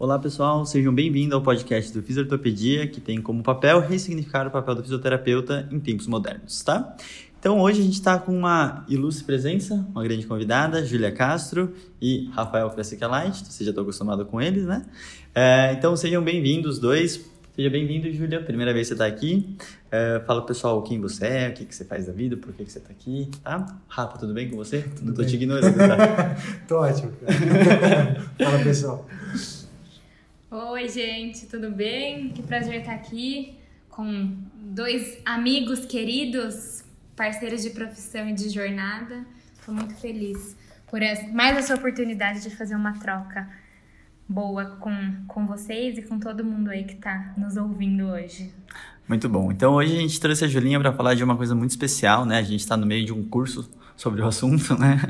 Olá 0.00 0.16
pessoal, 0.16 0.64
sejam 0.64 0.94
bem-vindos 0.94 1.32
ao 1.32 1.42
podcast 1.42 1.92
do 1.92 2.00
Fisiortopedia, 2.00 2.86
que 2.86 3.00
tem 3.00 3.20
como 3.20 3.42
papel 3.42 3.80
ressignificar 3.80 4.46
o 4.46 4.50
papel 4.52 4.76
do 4.76 4.82
fisioterapeuta 4.84 5.68
em 5.72 5.80
tempos 5.80 6.06
modernos, 6.06 6.62
tá? 6.62 6.96
Então 7.40 7.58
hoje 7.58 7.80
a 7.80 7.82
gente 7.82 7.94
está 7.94 8.16
com 8.16 8.30
uma 8.30 8.84
ilustre 8.88 9.24
presença, 9.24 9.74
uma 9.90 10.04
grande 10.04 10.24
convidada, 10.24 10.86
Júlia 10.86 11.10
Castro 11.10 11.74
e 12.00 12.30
Rafael 12.32 12.70
Fressica 12.70 13.08
Light, 13.08 13.44
você 13.44 13.64
já 13.64 13.70
está 13.70 13.82
acostumado 13.82 14.24
com 14.24 14.40
eles, 14.40 14.66
né? 14.66 14.86
É, 15.34 15.72
então 15.72 15.96
sejam 15.96 16.22
bem-vindos 16.22 16.76
os 16.76 16.78
dois. 16.78 17.28
Seja 17.56 17.68
bem-vindo, 17.68 18.08
Júlia. 18.12 18.40
Primeira 18.40 18.72
vez 18.72 18.86
que 18.86 18.94
você 18.94 19.02
está 19.02 19.06
aqui. 19.06 19.56
É, 19.90 20.22
fala 20.24 20.46
pessoal 20.46 20.80
quem 20.84 21.00
você 21.00 21.26
é, 21.26 21.48
o 21.48 21.54
que, 21.54 21.64
que 21.64 21.74
você 21.74 21.84
faz 21.84 22.06
da 22.06 22.12
vida, 22.12 22.36
por 22.36 22.52
que, 22.52 22.64
que 22.64 22.70
você 22.70 22.78
está 22.78 22.90
aqui, 22.92 23.28
tá? 23.42 23.66
Rafa, 23.88 24.16
tudo 24.16 24.32
bem 24.32 24.48
com 24.48 24.56
você? 24.56 24.82
Tudo 24.82 25.06
Não 25.06 25.10
estou 25.10 25.26
te 25.26 25.34
ignorando, 25.34 25.76
tá? 25.76 26.36
tô 26.68 26.76
ótimo. 26.76 27.10
fala, 28.38 28.58
pessoal. 28.62 29.04
Oi, 30.50 30.88
gente, 30.88 31.44
tudo 31.44 31.70
bem? 31.70 32.30
Que 32.30 32.42
prazer 32.42 32.80
estar 32.80 32.94
aqui 32.94 33.58
com 33.90 34.34
dois 34.54 35.18
amigos 35.22 35.84
queridos, 35.84 36.82
parceiros 37.14 37.62
de 37.62 37.68
profissão 37.68 38.26
e 38.30 38.32
de 38.32 38.48
jornada. 38.48 39.26
Estou 39.52 39.74
muito 39.74 39.92
feliz 39.96 40.56
por 40.86 41.00
mais 41.34 41.58
essa 41.58 41.74
oportunidade 41.74 42.42
de 42.42 42.48
fazer 42.48 42.76
uma 42.76 42.98
troca 42.98 43.46
boa 44.26 44.64
com, 44.80 45.16
com 45.26 45.46
vocês 45.46 45.98
e 45.98 46.02
com 46.02 46.18
todo 46.18 46.42
mundo 46.42 46.70
aí 46.70 46.84
que 46.84 46.94
está 46.94 47.34
nos 47.36 47.58
ouvindo 47.58 48.06
hoje. 48.06 48.50
Muito 49.06 49.28
bom. 49.28 49.52
Então 49.52 49.74
hoje 49.74 49.98
a 49.98 50.00
gente 50.00 50.18
trouxe 50.18 50.46
a 50.46 50.48
Julinha 50.48 50.80
para 50.80 50.94
falar 50.94 51.12
de 51.12 51.22
uma 51.22 51.36
coisa 51.36 51.54
muito 51.54 51.72
especial, 51.72 52.24
né? 52.24 52.38
A 52.38 52.42
gente 52.42 52.60
está 52.60 52.74
no 52.74 52.86
meio 52.86 53.04
de 53.04 53.12
um 53.12 53.22
curso 53.22 53.70
sobre 53.98 54.22
o 54.22 54.26
assunto, 54.26 54.78
né? 54.78 55.00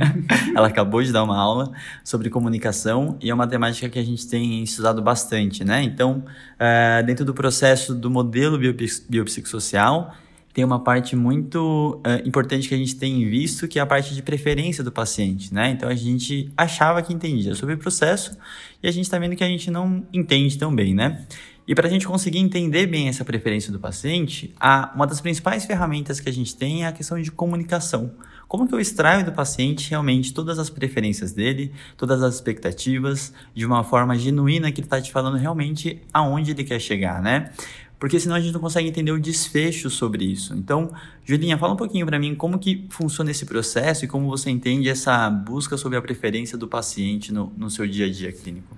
Ela 0.57 0.67
acabou 0.67 1.03
de 1.03 1.13
dar 1.13 1.23
uma 1.23 1.39
aula 1.39 1.71
sobre 2.03 2.31
comunicação 2.31 3.19
e 3.21 3.31
é 3.31 3.35
uma 3.35 3.47
temática 3.47 3.87
que 3.89 3.99
a 3.99 4.03
gente 4.03 4.27
tem 4.27 4.63
estudado 4.63 5.03
bastante, 5.03 5.63
né? 5.63 5.83
Então, 5.83 6.25
é, 6.59 7.03
dentro 7.03 7.25
do 7.25 7.35
processo 7.35 7.95
do 7.95 8.11
modelo 8.11 8.59
biopsicossocial, 8.59 10.15
tem 10.55 10.65
uma 10.65 10.83
parte 10.83 11.15
muito 11.15 12.01
é, 12.03 12.27
importante 12.27 12.67
que 12.67 12.75
a 12.75 12.79
gente 12.79 12.97
tem 12.97 13.29
visto, 13.29 13.69
que 13.69 13.79
é 13.79 13.83
a 13.83 13.87
parte 13.87 14.15
de 14.15 14.23
preferência 14.23 14.83
do 14.83 14.91
paciente, 14.91 15.53
né? 15.53 15.71
Então, 15.71 15.89
a 15.89 15.95
gente 15.95 16.51
achava 16.57 17.03
que 17.03 17.13
entendia 17.13 17.55
sobre 17.55 17.75
o 17.75 17.79
processo 17.79 18.39
e 18.83 18.89
a 18.89 18.91
gente 18.91 19.05
está 19.05 19.19
vendo 19.19 19.37
que 19.37 19.45
a 19.45 19.49
gente 19.49 19.71
não 19.71 20.03
entende 20.13 20.57
tão 20.57 20.75
bem, 20.75 20.95
né? 20.95 21.27
E 21.69 21.75
para 21.75 21.87
a 21.87 21.91
gente 21.91 22.07
conseguir 22.07 22.39
entender 22.39 22.87
bem 22.87 23.09
essa 23.09 23.23
preferência 23.27 23.71
do 23.71 23.79
paciente, 23.79 24.55
a, 24.59 24.91
uma 24.95 25.07
das 25.07 25.21
principais 25.21 25.67
ferramentas 25.67 26.19
que 26.19 26.29
a 26.31 26.33
gente 26.33 26.57
tem 26.57 26.85
é 26.85 26.87
a 26.87 26.93
questão 26.93 27.21
de 27.21 27.31
comunicação. 27.31 28.11
Como 28.49 28.67
que 28.67 28.75
eu 28.75 28.81
extraio 28.81 29.27
do 29.27 29.33
paciente 29.33 29.91
realmente 29.91 30.33
todas 30.33 30.59
as 30.59 30.71
preferências 30.71 31.33
dele, 31.33 31.71
todas 31.99 32.23
as 32.23 32.37
expectativas, 32.37 33.33
de 33.55 33.67
uma 33.67 33.85
forma 33.85 34.19
genuína 34.19 34.73
que 34.73 34.81
ele 34.81 34.87
está 34.87 35.01
te 35.01 35.13
falando 35.13 35.37
realmente 35.37 36.03
aonde 36.13 36.53
ele 36.53 36.65
quer 36.65 36.81
chegar, 36.81 37.21
né? 37.21 37.53
Porque 37.99 38.19
senão 38.19 38.37
a 38.37 38.41
gente 38.41 38.55
não 38.55 38.61
consegue 38.61 38.89
entender 38.89 39.11
o 39.11 39.21
desfecho 39.21 39.91
sobre 39.91 40.25
isso. 40.25 40.55
Então, 40.55 40.91
Julinha, 41.25 41.59
fala 41.59 41.75
um 41.75 41.77
pouquinho 41.77 42.07
para 42.07 42.19
mim 42.19 42.35
como 42.35 42.59
que 42.59 42.87
funciona 42.91 43.31
esse 43.31 43.45
processo 43.45 44.05
e 44.05 44.09
como 44.09 44.29
você 44.29 44.49
entende 44.49 44.89
essa 44.89 45.29
busca 45.29 45.77
sobre 45.77 45.99
a 45.99 46.03
preferência 46.03 46.57
do 46.57 46.67
paciente 46.67 47.33
no, 47.33 47.53
no 47.57 47.69
seu 47.69 47.87
dia 47.87 48.07
a 48.07 48.11
dia 48.11 48.33
clínico. 48.33 48.75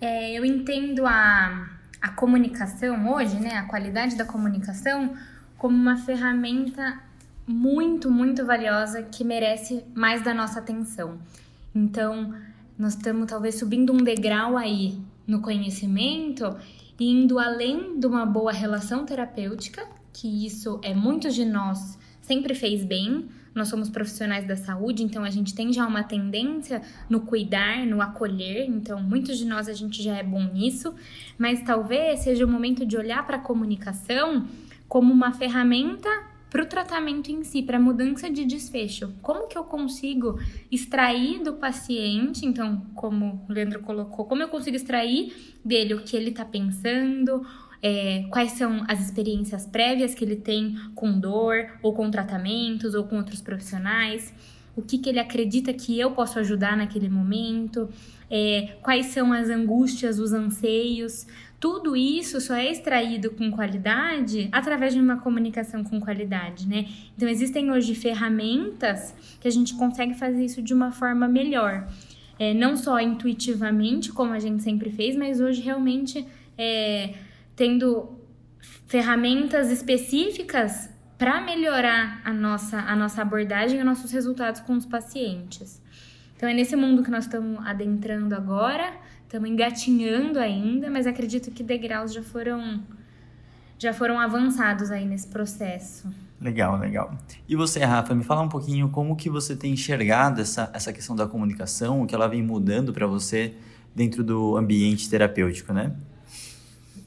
É, 0.00 0.32
eu 0.32 0.44
entendo 0.44 1.06
a, 1.06 1.66
a 2.00 2.10
comunicação 2.10 3.14
hoje, 3.14 3.36
né, 3.36 3.56
a 3.56 3.62
qualidade 3.62 4.14
da 4.16 4.24
comunicação, 4.26 5.16
como 5.64 5.78
uma 5.78 5.96
ferramenta 5.96 7.00
muito, 7.46 8.10
muito 8.10 8.44
valiosa 8.44 9.02
que 9.02 9.24
merece 9.24 9.82
mais 9.94 10.22
da 10.22 10.34
nossa 10.34 10.58
atenção. 10.58 11.18
Então, 11.74 12.34
nós 12.78 12.92
estamos 12.92 13.26
talvez 13.26 13.54
subindo 13.54 13.90
um 13.90 13.96
degrau 13.96 14.58
aí 14.58 15.00
no 15.26 15.40
conhecimento, 15.40 16.54
indo 17.00 17.38
além 17.38 17.98
de 17.98 18.06
uma 18.06 18.26
boa 18.26 18.52
relação 18.52 19.06
terapêutica, 19.06 19.88
que 20.12 20.44
isso 20.44 20.78
é 20.82 20.92
muitos 20.92 21.34
de 21.34 21.46
nós 21.46 21.98
sempre 22.20 22.54
fez 22.54 22.84
bem, 22.84 23.26
nós 23.54 23.68
somos 23.68 23.88
profissionais 23.88 24.46
da 24.46 24.56
saúde, 24.56 25.02
então 25.02 25.24
a 25.24 25.30
gente 25.30 25.54
tem 25.54 25.72
já 25.72 25.86
uma 25.86 26.02
tendência 26.02 26.82
no 27.08 27.20
cuidar, 27.20 27.86
no 27.86 28.02
acolher, 28.02 28.66
então 28.68 29.00
muitos 29.02 29.38
de 29.38 29.46
nós 29.46 29.66
a 29.68 29.72
gente 29.72 30.02
já 30.02 30.16
é 30.16 30.22
bom 30.22 30.42
nisso, 30.42 30.94
mas 31.38 31.62
talvez 31.62 32.20
seja 32.20 32.44
o 32.44 32.48
momento 32.48 32.84
de 32.84 32.98
olhar 32.98 33.24
para 33.26 33.36
a 33.36 33.40
comunicação 33.40 34.46
como 34.94 35.12
uma 35.12 35.32
ferramenta 35.32 36.08
para 36.48 36.62
o 36.62 36.66
tratamento 36.66 37.28
em 37.28 37.42
si, 37.42 37.64
para 37.64 37.78
a 37.78 37.80
mudança 37.80 38.30
de 38.30 38.44
desfecho. 38.44 39.12
Como 39.20 39.48
que 39.48 39.58
eu 39.58 39.64
consigo 39.64 40.38
extrair 40.70 41.42
do 41.42 41.54
paciente, 41.54 42.46
então, 42.46 42.86
como 42.94 43.44
o 43.48 43.52
Leandro 43.52 43.80
colocou, 43.80 44.24
como 44.24 44.40
eu 44.42 44.48
consigo 44.48 44.76
extrair 44.76 45.56
dele 45.64 45.94
o 45.94 46.04
que 46.04 46.16
ele 46.16 46.30
está 46.30 46.44
pensando, 46.44 47.44
é, 47.82 48.24
quais 48.30 48.52
são 48.52 48.84
as 48.86 49.00
experiências 49.00 49.66
prévias 49.66 50.14
que 50.14 50.24
ele 50.24 50.36
tem 50.36 50.76
com 50.94 51.18
dor, 51.18 51.76
ou 51.82 51.92
com 51.92 52.08
tratamentos, 52.08 52.94
ou 52.94 53.02
com 53.02 53.16
outros 53.16 53.40
profissionais, 53.40 54.32
o 54.76 54.82
que, 54.82 54.98
que 54.98 55.08
ele 55.08 55.18
acredita 55.18 55.72
que 55.72 55.98
eu 55.98 56.12
posso 56.12 56.38
ajudar 56.38 56.76
naquele 56.76 57.08
momento, 57.08 57.88
é, 58.36 58.78
quais 58.82 59.06
são 59.06 59.32
as 59.32 59.48
angústias, 59.48 60.18
os 60.18 60.32
anseios. 60.32 61.24
Tudo 61.60 61.94
isso 61.94 62.40
só 62.40 62.54
é 62.54 62.68
extraído 62.68 63.30
com 63.30 63.48
qualidade 63.52 64.48
através 64.50 64.92
de 64.92 64.98
uma 64.98 65.18
comunicação 65.18 65.84
com 65.84 66.00
qualidade, 66.00 66.66
né? 66.66 66.88
Então, 67.16 67.28
existem 67.28 67.70
hoje 67.70 67.94
ferramentas 67.94 69.14
que 69.38 69.46
a 69.46 69.50
gente 69.52 69.74
consegue 69.74 70.14
fazer 70.14 70.44
isso 70.44 70.60
de 70.60 70.74
uma 70.74 70.90
forma 70.90 71.28
melhor. 71.28 71.86
É, 72.36 72.52
não 72.52 72.76
só 72.76 72.98
intuitivamente, 72.98 74.10
como 74.10 74.32
a 74.32 74.40
gente 74.40 74.64
sempre 74.64 74.90
fez, 74.90 75.14
mas 75.14 75.40
hoje 75.40 75.62
realmente 75.62 76.26
é, 76.58 77.14
tendo 77.54 78.18
ferramentas 78.88 79.70
específicas 79.70 80.90
para 81.16 81.40
melhorar 81.40 82.20
a 82.24 82.32
nossa, 82.32 82.80
a 82.80 82.96
nossa 82.96 83.22
abordagem 83.22 83.76
e 83.76 83.78
os 83.78 83.86
nossos 83.86 84.10
resultados 84.10 84.60
com 84.60 84.72
os 84.72 84.84
pacientes. 84.84 85.83
Então 86.44 86.52
é 86.52 86.54
nesse 86.54 86.76
mundo 86.76 87.02
que 87.02 87.10
nós 87.10 87.24
estamos 87.24 87.58
adentrando 87.66 88.34
agora, 88.34 88.92
estamos 89.22 89.48
engatinhando 89.48 90.38
ainda, 90.38 90.90
mas 90.90 91.06
acredito 91.06 91.50
que 91.50 91.62
degraus 91.62 92.12
já 92.12 92.22
foram 92.22 92.82
já 93.78 93.94
foram 93.94 94.20
avançados 94.20 94.90
aí 94.90 95.06
nesse 95.06 95.26
processo. 95.26 96.06
Legal, 96.38 96.78
legal. 96.78 97.14
E 97.48 97.56
você, 97.56 97.82
Rafa, 97.82 98.14
me 98.14 98.22
fala 98.22 98.42
um 98.42 98.48
pouquinho 98.50 98.90
como 98.90 99.16
que 99.16 99.30
você 99.30 99.56
tem 99.56 99.72
enxergado 99.72 100.42
essa, 100.42 100.70
essa 100.74 100.92
questão 100.92 101.16
da 101.16 101.26
comunicação, 101.26 102.02
o 102.02 102.06
que 102.06 102.14
ela 102.14 102.28
vem 102.28 102.42
mudando 102.42 102.92
para 102.92 103.06
você 103.06 103.54
dentro 103.94 104.22
do 104.22 104.54
ambiente 104.58 105.08
terapêutico, 105.08 105.72
né? 105.72 105.96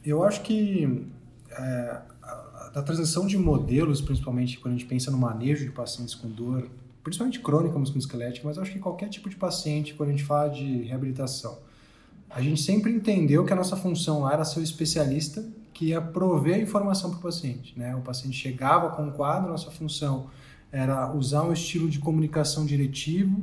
Eu 0.04 0.24
acho 0.24 0.42
que 0.42 1.06
é, 1.52 2.02
a, 2.24 2.72
a, 2.74 2.82
transição 2.82 3.28
de 3.28 3.38
modelos, 3.38 4.02
principalmente 4.02 4.58
quando 4.58 4.74
a 4.74 4.78
gente 4.80 4.88
pensa 4.88 5.12
no 5.12 5.18
manejo 5.20 5.64
de 5.64 5.70
pacientes 5.70 6.16
com 6.16 6.28
dor, 6.28 6.68
principalmente 7.08 7.40
crônica 7.40 7.80
musculoesquelética, 7.80 8.46
mas 8.46 8.58
acho 8.58 8.74
que 8.74 8.80
qualquer 8.80 9.08
tipo 9.08 9.30
de 9.30 9.38
paciente, 9.38 9.94
quando 9.94 10.10
a 10.10 10.12
gente 10.12 10.26
fala 10.26 10.50
de 10.50 10.84
reabilitação, 10.84 11.58
a 12.30 12.42
gente 12.42 12.62
sempre 12.62 12.92
entendeu 12.92 13.46
que 13.46 13.54
a 13.54 13.56
nossa 13.56 13.78
função 13.78 14.24
lá 14.24 14.34
era 14.34 14.44
ser 14.44 14.60
o 14.60 14.64
especialista 14.64 15.48
que 15.74 15.86
ia 15.86 16.02
prover 16.02 16.56
a 16.56 16.60
informação 16.60 17.10
para 17.12 17.20
o 17.20 17.22
paciente. 17.22 17.80
Né? 17.80 17.96
O 17.96 18.02
paciente 18.02 18.36
chegava 18.36 18.90
com 18.90 19.04
um 19.04 19.12
quadro, 19.12 19.50
nossa 19.50 19.72
função 19.72 20.28
era 20.70 21.14
usar 21.14 21.44
um 21.44 21.54
estilo 21.54 21.90
de 21.90 21.98
comunicação 21.98 22.66
diretivo, 22.66 23.42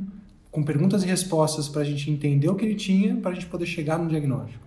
com 0.50 0.62
perguntas 0.62 1.02
e 1.02 1.06
respostas 1.06 1.66
para 1.66 1.80
a 1.80 1.84
gente 1.84 2.10
entender 2.10 2.50
o 2.50 2.54
que 2.54 2.66
ele 2.66 2.74
tinha, 2.74 3.16
para 3.16 3.30
a 3.30 3.34
gente 3.34 3.46
poder 3.46 3.64
chegar 3.64 3.98
no 3.98 4.10
diagnóstico. 4.10 4.62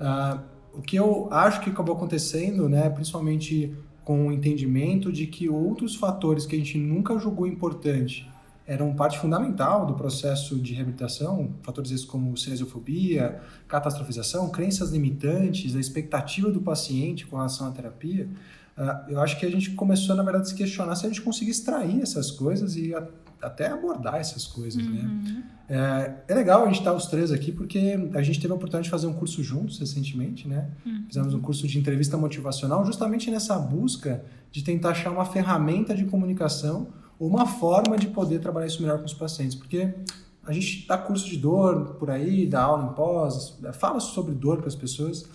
Uh, 0.00 0.40
o 0.74 0.80
que 0.80 0.94
eu 0.94 1.26
acho 1.32 1.60
que 1.60 1.70
acabou 1.70 1.96
acontecendo, 1.96 2.68
né, 2.68 2.88
principalmente 2.88 3.74
com 4.04 4.28
o 4.28 4.32
entendimento 4.32 5.10
de 5.12 5.26
que 5.26 5.48
outros 5.48 5.96
fatores 5.96 6.46
que 6.46 6.54
a 6.54 6.58
gente 6.58 6.78
nunca 6.78 7.18
julgou 7.18 7.48
importante 7.48 8.30
eram 8.68 8.94
parte 8.94 9.18
fundamental 9.18 9.86
do 9.86 9.94
processo 9.94 10.56
de 10.56 10.74
reabilitação, 10.74 11.54
fatores 11.62 11.90
esses 11.90 12.04
como 12.04 12.36
cinesiofobia, 12.36 13.40
catastrofização, 13.66 14.50
crenças 14.50 14.90
limitantes, 14.90 15.74
a 15.74 15.80
expectativa 15.80 16.50
do 16.50 16.60
paciente 16.60 17.26
com 17.26 17.36
relação 17.36 17.66
à 17.66 17.70
terapia, 17.70 18.28
uh, 18.76 19.10
eu 19.10 19.20
acho 19.22 19.40
que 19.40 19.46
a 19.46 19.50
gente 19.50 19.70
começou, 19.70 20.14
na 20.14 20.22
verdade, 20.22 20.44
a 20.44 20.48
se 20.50 20.54
questionar 20.54 20.94
se 20.96 21.06
a 21.06 21.08
gente 21.08 21.22
conseguia 21.22 21.50
extrair 21.50 22.02
essas 22.02 22.30
coisas 22.30 22.76
e 22.76 22.94
até 23.40 23.68
abordar 23.68 24.16
essas 24.16 24.46
coisas, 24.46 24.84
né? 24.84 25.00
uhum. 25.00 25.22
né? 25.22 25.44
É, 25.70 26.32
é, 26.32 26.34
legal 26.34 26.62
a 26.62 26.66
gente 26.66 26.78
estar 26.78 26.92
os 26.92 27.06
três 27.06 27.30
aqui 27.30 27.52
porque 27.52 27.98
a 28.14 28.22
gente 28.22 28.40
teve 28.40 28.52
a 28.52 28.56
oportunidade 28.56 28.84
de 28.84 28.90
fazer 28.90 29.06
um 29.06 29.12
curso 29.12 29.42
juntos 29.42 29.78
recentemente, 29.78 30.48
né? 30.48 30.70
Uhum. 30.84 31.04
Fizemos 31.08 31.34
um 31.34 31.40
curso 31.40 31.66
de 31.66 31.78
entrevista 31.78 32.16
motivacional 32.16 32.84
justamente 32.84 33.30
nessa 33.30 33.58
busca 33.58 34.24
de 34.50 34.62
tentar 34.62 34.90
achar 34.90 35.10
uma 35.10 35.26
ferramenta 35.26 35.94
de 35.94 36.06
comunicação 36.06 36.88
uma 37.18 37.46
forma 37.46 37.96
de 37.96 38.08
poder 38.08 38.40
trabalhar 38.40 38.66
isso 38.66 38.80
melhor 38.80 38.98
com 38.98 39.06
os 39.06 39.14
pacientes, 39.14 39.54
porque 39.54 39.94
a 40.44 40.52
gente 40.52 40.86
dá 40.86 40.96
curso 40.96 41.28
de 41.28 41.36
dor 41.36 41.96
por 41.98 42.10
aí, 42.10 42.46
dá 42.46 42.62
aula 42.62 42.90
em 42.90 42.94
pós, 42.94 43.58
fala 43.74 44.00
sobre 44.00 44.34
dor 44.34 44.58
para 44.58 44.68
as 44.68 44.74
pessoas 44.74 45.28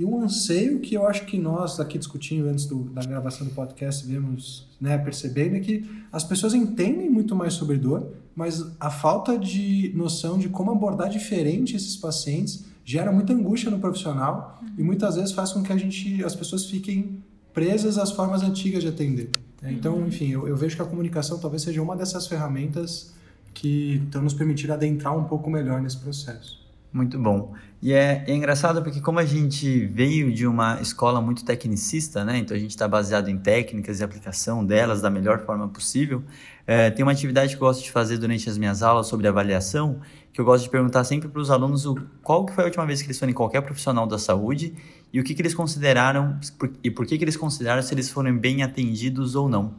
e 0.00 0.04
um 0.04 0.22
anseio 0.22 0.80
que 0.80 0.94
eu 0.94 1.06
acho 1.06 1.26
que 1.26 1.38
nós 1.38 1.78
aqui 1.78 1.98
discutindo 1.98 2.48
antes 2.48 2.64
do, 2.64 2.84
da 2.84 3.02
gravação 3.02 3.46
do 3.46 3.52
podcast 3.52 4.06
vemos, 4.06 4.66
né, 4.80 4.96
percebendo 4.96 5.56
é 5.56 5.60
que 5.60 5.84
as 6.10 6.24
pessoas 6.24 6.54
entendem 6.54 7.10
muito 7.10 7.36
mais 7.36 7.52
sobre 7.52 7.76
dor, 7.76 8.10
mas 8.34 8.64
a 8.80 8.90
falta 8.90 9.38
de 9.38 9.92
noção 9.94 10.38
de 10.38 10.48
como 10.48 10.70
abordar 10.70 11.10
diferente 11.10 11.76
esses 11.76 11.96
pacientes 11.96 12.64
gera 12.82 13.12
muita 13.12 13.34
angústia 13.34 13.70
no 13.70 13.78
profissional 13.78 14.58
uhum. 14.62 14.68
e 14.78 14.82
muitas 14.82 15.16
vezes 15.16 15.32
faz 15.32 15.52
com 15.52 15.62
que 15.62 15.70
a 15.70 15.76
gente, 15.76 16.24
as 16.24 16.34
pessoas 16.34 16.64
fiquem 16.64 17.22
presas 17.52 17.98
às 17.98 18.10
formas 18.10 18.42
antigas 18.42 18.82
de 18.82 18.88
atender. 18.88 19.30
Né? 19.60 19.72
Então, 19.72 19.96
uhum. 19.96 20.06
enfim, 20.06 20.30
eu, 20.30 20.48
eu 20.48 20.56
vejo 20.56 20.76
que 20.76 20.82
a 20.82 20.84
comunicação 20.84 21.38
talvez 21.38 21.62
seja 21.62 21.82
uma 21.82 21.96
dessas 21.96 22.26
ferramentas 22.26 23.14
que 23.52 24.02
estão 24.04 24.22
nos 24.22 24.34
permitindo 24.34 24.72
adentrar 24.72 25.16
um 25.16 25.24
pouco 25.24 25.50
melhor 25.50 25.80
nesse 25.80 25.98
processo. 25.98 26.60
Muito 26.92 27.18
bom. 27.18 27.54
E 27.80 27.92
é, 27.92 28.24
é, 28.26 28.34
engraçado 28.34 28.82
porque 28.82 29.00
como 29.00 29.20
a 29.20 29.24
gente 29.24 29.86
veio 29.86 30.32
de 30.32 30.44
uma 30.44 30.80
escola 30.80 31.20
muito 31.20 31.44
tecnicista, 31.44 32.24
né? 32.24 32.36
Então 32.36 32.56
a 32.56 32.60
gente 32.60 32.72
está 32.72 32.88
baseado 32.88 33.28
em 33.28 33.38
técnicas 33.38 34.00
e 34.00 34.04
aplicação 34.04 34.64
delas 34.64 35.00
da 35.00 35.08
melhor 35.08 35.46
forma 35.46 35.68
possível. 35.68 36.22
É, 36.66 36.90
tem 36.90 37.04
uma 37.04 37.12
atividade 37.12 37.56
que 37.56 37.62
eu 37.62 37.66
gosto 37.66 37.82
de 37.82 37.90
fazer 37.90 38.18
durante 38.18 38.48
as 38.50 38.58
minhas 38.58 38.82
aulas 38.82 39.06
sobre 39.06 39.28
avaliação, 39.28 40.00
que 40.32 40.40
eu 40.40 40.44
gosto 40.44 40.64
de 40.64 40.70
perguntar 40.70 41.04
sempre 41.04 41.28
para 41.28 41.40
os 41.40 41.50
alunos 41.50 41.86
o, 41.86 41.96
qual 42.22 42.46
que 42.46 42.52
foi 42.52 42.64
a 42.64 42.66
última 42.66 42.86
vez 42.86 43.02
que 43.02 43.08
eles 43.08 43.18
foram 43.18 43.30
em 43.30 43.34
qualquer 43.34 43.62
profissional 43.62 44.06
da 44.06 44.18
saúde 44.18 44.74
e 45.12 45.20
o 45.20 45.24
que, 45.24 45.34
que 45.34 45.42
eles 45.42 45.54
consideraram 45.54 46.38
e 46.82 46.90
por 46.90 47.04
que, 47.06 47.18
que 47.18 47.24
eles 47.24 47.36
consideraram 47.36 47.82
se 47.82 47.92
eles 47.92 48.10
foram 48.10 48.36
bem 48.36 48.62
atendidos 48.62 49.34
ou 49.34 49.48
não. 49.48 49.74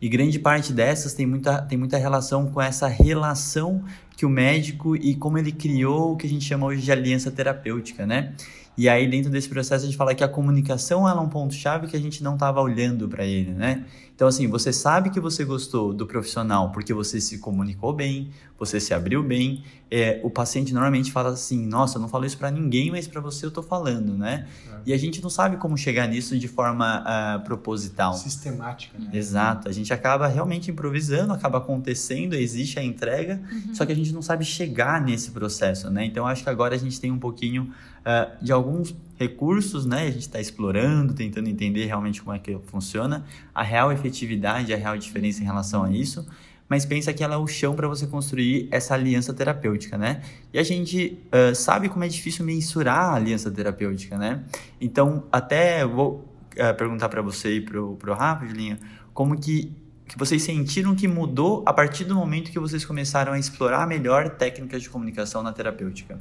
E 0.00 0.08
grande 0.08 0.36
parte 0.40 0.72
dessas 0.72 1.14
tem 1.14 1.24
muita, 1.24 1.62
tem 1.62 1.78
muita 1.78 1.96
relação 1.96 2.48
com 2.48 2.60
essa 2.60 2.88
relação 2.88 3.84
que 4.16 4.26
o 4.26 4.28
médico 4.28 4.96
e 4.96 5.14
como 5.14 5.38
ele 5.38 5.52
criou 5.52 6.12
o 6.12 6.16
que 6.16 6.26
a 6.26 6.28
gente 6.28 6.44
chama 6.44 6.66
hoje 6.66 6.82
de 6.82 6.90
aliança 6.90 7.30
terapêutica, 7.30 8.04
né? 8.04 8.34
E 8.76 8.88
aí, 8.88 9.06
dentro 9.06 9.30
desse 9.30 9.48
processo, 9.48 9.84
a 9.84 9.86
gente 9.86 9.96
fala 9.96 10.14
que 10.14 10.24
a 10.24 10.28
comunicação 10.28 11.06
é 11.08 11.12
um 11.14 11.28
ponto-chave 11.28 11.86
que 11.86 11.96
a 11.96 12.00
gente 12.00 12.22
não 12.22 12.34
estava 12.34 12.60
olhando 12.60 13.08
para 13.08 13.24
ele, 13.24 13.52
né? 13.52 13.84
Então, 14.14 14.28
assim, 14.28 14.46
você 14.46 14.72
sabe 14.72 15.10
que 15.10 15.18
você 15.18 15.44
gostou 15.44 15.92
do 15.92 16.06
profissional 16.06 16.70
porque 16.70 16.94
você 16.94 17.20
se 17.20 17.38
comunicou 17.38 17.92
bem, 17.92 18.30
você 18.58 18.78
se 18.78 18.94
abriu 18.94 19.22
bem. 19.22 19.64
É, 19.90 20.20
o 20.22 20.30
paciente 20.30 20.72
normalmente 20.72 21.10
fala 21.10 21.30
assim: 21.30 21.66
Nossa, 21.66 21.98
eu 21.98 22.00
não 22.00 22.08
falo 22.08 22.24
isso 22.24 22.38
para 22.38 22.50
ninguém, 22.50 22.90
mas 22.90 23.08
para 23.08 23.20
você 23.20 23.44
eu 23.44 23.50
tô 23.50 23.62
falando, 23.62 24.16
né? 24.16 24.46
É. 24.70 24.76
E 24.86 24.92
a 24.92 24.96
gente 24.96 25.20
não 25.22 25.28
sabe 25.28 25.56
como 25.56 25.76
chegar 25.76 26.06
nisso 26.06 26.38
de 26.38 26.46
forma 26.46 27.02
uh, 27.02 27.44
proposital. 27.44 28.14
Sistemática, 28.14 28.96
né? 28.98 29.10
Exato. 29.12 29.68
A 29.68 29.72
gente 29.72 29.92
acaba 29.92 30.28
realmente 30.28 30.70
improvisando, 30.70 31.32
acaba 31.32 31.58
acontecendo, 31.58 32.34
existe 32.34 32.78
a 32.78 32.84
entrega, 32.84 33.42
uhum. 33.50 33.74
só 33.74 33.84
que 33.84 33.92
a 33.92 33.96
gente 33.96 34.12
não 34.12 34.22
sabe 34.22 34.44
chegar 34.44 35.00
nesse 35.00 35.32
processo, 35.32 35.90
né? 35.90 36.04
Então, 36.04 36.26
acho 36.26 36.44
que 36.44 36.50
agora 36.50 36.74
a 36.74 36.78
gente 36.78 37.00
tem 37.00 37.10
um 37.10 37.18
pouquinho 37.18 37.72
uh, 38.02 38.44
de 38.44 38.52
alguns 38.52 38.94
recursos, 39.18 39.86
né? 39.86 40.02
A 40.02 40.10
gente 40.10 40.22
está 40.22 40.40
explorando, 40.40 41.14
tentando 41.14 41.48
entender 41.48 41.86
realmente 41.86 42.22
como 42.22 42.34
é 42.34 42.38
que 42.38 42.58
funciona, 42.66 43.24
a 43.54 43.62
real 43.62 43.92
efetividade, 43.92 44.72
a 44.72 44.76
real 44.76 44.96
diferença 44.98 45.40
em 45.40 45.44
relação 45.44 45.84
a 45.84 45.90
isso, 45.90 46.26
mas 46.68 46.84
pensa 46.84 47.12
que 47.12 47.22
ela 47.22 47.34
é 47.34 47.38
o 47.38 47.46
chão 47.46 47.74
para 47.74 47.86
você 47.86 48.06
construir 48.06 48.68
essa 48.70 48.94
aliança 48.94 49.32
terapêutica, 49.32 49.98
né? 49.98 50.22
E 50.52 50.58
a 50.58 50.62
gente 50.62 51.18
uh, 51.28 51.54
sabe 51.54 51.88
como 51.88 52.04
é 52.04 52.08
difícil 52.08 52.44
mensurar 52.44 53.10
a 53.10 53.14
aliança 53.14 53.50
terapêutica, 53.50 54.16
né? 54.16 54.42
Então, 54.80 55.24
até 55.30 55.84
vou 55.86 56.28
uh, 56.56 56.74
perguntar 56.76 57.08
para 57.08 57.22
você 57.22 57.56
e 57.56 57.60
pro, 57.60 57.96
pro 57.96 58.14
Rafa, 58.14 58.46
Julinha, 58.46 58.78
como 59.12 59.38
que 59.38 59.72
que 60.12 60.18
vocês 60.18 60.42
sentiram 60.42 60.94
que 60.94 61.08
mudou 61.08 61.62
a 61.64 61.72
partir 61.72 62.04
do 62.04 62.14
momento 62.14 62.50
que 62.50 62.58
vocês 62.58 62.84
começaram 62.84 63.32
a 63.32 63.38
explorar 63.38 63.86
melhor 63.86 64.28
técnicas 64.28 64.82
de 64.82 64.90
comunicação 64.90 65.42
na 65.42 65.52
terapêutica? 65.52 66.20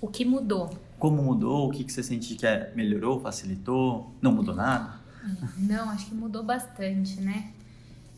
O 0.00 0.08
que 0.08 0.24
mudou? 0.24 0.70
Como 0.98 1.22
mudou? 1.22 1.68
O 1.68 1.70
que, 1.70 1.84
que 1.84 1.92
você 1.92 2.02
sentiu 2.02 2.36
que 2.36 2.46
é, 2.46 2.72
melhorou, 2.74 3.20
facilitou? 3.20 4.10
Não 4.20 4.32
mudou 4.32 4.54
nada? 4.54 5.00
Não, 5.58 5.90
acho 5.90 6.06
que 6.06 6.14
mudou 6.14 6.42
bastante, 6.42 7.20
né? 7.20 7.50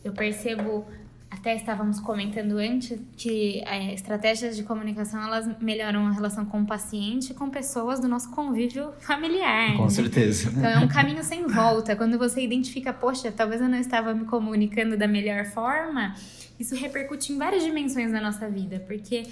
Eu 0.03 0.13
percebo, 0.13 0.85
até 1.29 1.55
estávamos 1.55 1.99
comentando 1.99 2.57
antes, 2.57 2.97
que 3.17 3.61
é, 3.65 3.93
estratégias 3.93 4.55
de 4.55 4.63
comunicação 4.63 5.21
elas 5.21 5.49
melhoram 5.59 6.07
a 6.07 6.11
relação 6.11 6.45
com 6.45 6.61
o 6.61 6.65
paciente 6.65 7.31
e 7.31 7.33
com 7.33 7.49
pessoas 7.49 7.99
do 7.99 8.07
nosso 8.07 8.31
convívio 8.31 8.93
familiar. 8.99 9.75
Com 9.77 9.89
certeza. 9.89 10.49
Então 10.49 10.69
é 10.69 10.79
um 10.79 10.87
caminho 10.87 11.23
sem 11.23 11.45
volta. 11.47 11.95
Quando 11.95 12.17
você 12.17 12.41
identifica, 12.41 12.93
poxa, 12.93 13.31
talvez 13.31 13.61
eu 13.61 13.69
não 13.69 13.77
estava 13.79 14.13
me 14.13 14.25
comunicando 14.25 14.97
da 14.97 15.07
melhor 15.07 15.45
forma, 15.45 16.15
isso 16.59 16.75
repercute 16.75 17.33
em 17.33 17.37
várias 17.37 17.63
dimensões 17.63 18.11
da 18.11 18.21
nossa 18.21 18.49
vida, 18.49 18.81
porque 18.87 19.23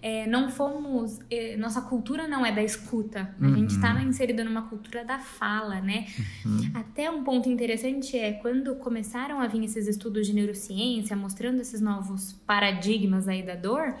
é, 0.00 0.26
não 0.26 0.48
fomos. 0.48 1.18
É, 1.30 1.56
nossa 1.56 1.80
cultura 1.80 2.28
não 2.28 2.46
é 2.46 2.52
da 2.52 2.62
escuta. 2.62 3.34
Uhum. 3.40 3.52
A 3.52 3.56
gente 3.56 3.74
está 3.74 3.94
uhum. 3.94 4.08
inserido 4.08 4.44
numa 4.44 4.62
cultura 4.62 5.04
da 5.04 5.18
fala, 5.18 5.80
né? 5.80 6.06
Uhum. 6.44 6.70
Até 6.74 7.10
um 7.10 7.24
ponto 7.24 7.48
interessante 7.48 8.16
é 8.16 8.32
quando 8.32 8.76
começaram 8.76 9.40
a 9.40 9.46
vir 9.46 9.64
esses 9.64 9.88
estudos 9.88 10.26
de 10.26 10.32
neurociência, 10.32 11.16
mostrando 11.16 11.60
esses 11.60 11.80
novos 11.80 12.32
paradigmas 12.46 13.26
aí 13.26 13.42
da 13.42 13.56
dor. 13.56 13.94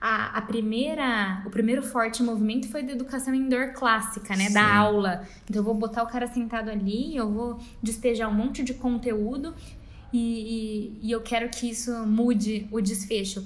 A, 0.00 0.38
a, 0.38 0.42
primeira, 0.42 1.42
o 1.46 1.50
primeiro 1.50 1.80
forte 1.80 2.24
movimento 2.24 2.68
foi 2.68 2.82
da 2.82 2.92
educação 2.92 3.32
em 3.32 3.48
dor 3.48 3.72
clássica, 3.72 4.36
né? 4.36 4.48
Sim. 4.48 4.54
Da 4.54 4.76
aula. 4.76 5.26
Então 5.44 5.60
eu 5.60 5.64
vou 5.64 5.74
botar 5.74 6.02
o 6.02 6.06
cara 6.06 6.26
sentado 6.26 6.70
ali, 6.70 7.16
eu 7.16 7.30
vou 7.30 7.60
despejar 7.82 8.28
um 8.28 8.34
monte 8.34 8.64
de 8.64 8.74
conteúdo 8.74 9.54
e, 10.12 10.98
e, 11.02 11.08
e 11.08 11.12
eu 11.12 11.20
quero 11.20 11.48
que 11.48 11.70
isso 11.70 12.04
mude 12.06 12.66
o 12.70 12.80
desfecho 12.80 13.44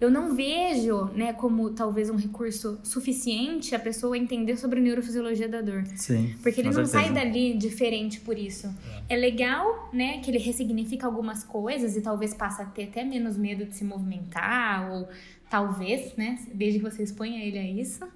eu 0.00 0.10
não 0.10 0.34
vejo, 0.34 1.06
né, 1.14 1.32
como 1.32 1.70
talvez 1.70 2.08
um 2.08 2.14
recurso 2.14 2.78
suficiente 2.84 3.74
a 3.74 3.78
pessoa 3.78 4.16
entender 4.16 4.56
sobre 4.56 4.78
a 4.78 4.82
neurofisiologia 4.82 5.48
da 5.48 5.60
dor. 5.60 5.84
Sim. 5.96 6.36
Porque 6.40 6.60
ele 6.60 6.68
não 6.68 6.86
certeza. 6.86 7.00
sai 7.00 7.12
dali 7.12 7.56
diferente 7.56 8.20
por 8.20 8.38
isso. 8.38 8.72
É. 9.08 9.14
é 9.14 9.16
legal, 9.16 9.90
né, 9.92 10.18
que 10.18 10.30
ele 10.30 10.38
ressignifica 10.38 11.06
algumas 11.06 11.42
coisas 11.42 11.96
e 11.96 12.00
talvez 12.00 12.32
passe 12.32 12.62
a 12.62 12.64
ter 12.64 12.84
até 12.84 13.02
menos 13.02 13.36
medo 13.36 13.64
de 13.64 13.74
se 13.74 13.84
movimentar 13.84 14.88
ou 14.92 15.08
talvez, 15.50 16.14
né, 16.16 16.38
desde 16.54 16.78
que 16.78 16.84
você 16.84 17.02
exponha 17.02 17.44
ele 17.44 17.58
a 17.58 17.68
isso. 17.68 18.06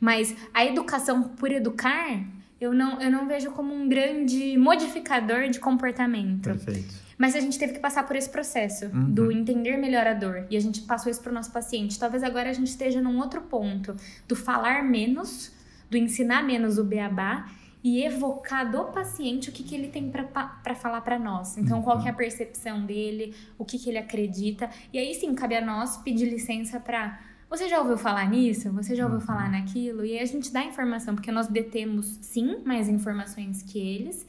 Mas 0.00 0.34
a 0.54 0.64
educação 0.64 1.22
por 1.22 1.52
educar, 1.52 2.24
eu 2.58 2.72
não, 2.72 3.00
eu 3.02 3.10
não 3.10 3.28
vejo 3.28 3.50
como 3.50 3.74
um 3.74 3.86
grande 3.86 4.56
modificador 4.56 5.50
de 5.50 5.60
comportamento. 5.60 6.44
Perfeito. 6.44 6.94
Mas 7.18 7.34
a 7.36 7.40
gente 7.40 7.58
teve 7.58 7.74
que 7.74 7.78
passar 7.78 8.06
por 8.06 8.16
esse 8.16 8.28
processo 8.28 8.86
uhum. 8.86 9.10
do 9.10 9.32
entender 9.32 9.76
melhor 9.76 10.06
a 10.06 10.14
dor. 10.14 10.46
E 10.50 10.56
a 10.56 10.60
gente 10.60 10.82
passou 10.82 11.10
isso 11.10 11.20
para 11.20 11.30
o 11.30 11.34
nosso 11.34 11.50
paciente. 11.52 11.98
Talvez 11.98 12.22
agora 12.22 12.50
a 12.50 12.52
gente 12.52 12.68
esteja 12.68 13.00
num 13.00 13.18
outro 13.18 13.42
ponto 13.42 13.94
do 14.26 14.36
falar 14.36 14.82
menos, 14.82 15.52
do 15.90 15.96
ensinar 15.96 16.42
menos 16.42 16.78
o 16.78 16.84
beabá 16.84 17.46
e 17.84 18.04
evocar 18.04 18.70
do 18.70 18.84
paciente 18.84 19.48
o 19.48 19.52
que, 19.52 19.62
que 19.62 19.74
ele 19.74 19.88
tem 19.88 20.10
para 20.10 20.74
falar 20.74 21.00
para 21.00 21.18
nós. 21.18 21.58
Então, 21.58 21.78
uhum. 21.78 21.82
qual 21.82 22.00
que 22.00 22.06
é 22.06 22.10
a 22.10 22.14
percepção 22.14 22.86
dele, 22.86 23.34
o 23.58 23.64
que, 23.64 23.78
que 23.78 23.90
ele 23.90 23.98
acredita. 23.98 24.70
E 24.92 24.98
aí 24.98 25.14
sim, 25.14 25.34
cabe 25.34 25.56
a 25.56 25.64
nós 25.64 25.96
pedir 25.98 26.26
licença 26.26 26.78
para. 26.78 27.20
Você 27.50 27.68
já 27.68 27.80
ouviu 27.80 27.98
falar 27.98 28.30
nisso? 28.30 28.72
Você 28.72 28.94
já 28.94 29.04
ouviu 29.04 29.18
uhum. 29.18 29.26
falar 29.26 29.50
naquilo? 29.50 30.04
E 30.04 30.12
aí 30.12 30.20
a 30.20 30.26
gente 30.26 30.52
dá 30.52 30.64
informação, 30.64 31.14
porque 31.14 31.32
nós 31.32 31.48
detemos 31.48 32.18
sim 32.22 32.62
mais 32.64 32.88
informações 32.88 33.62
que 33.62 33.78
eles 33.78 34.24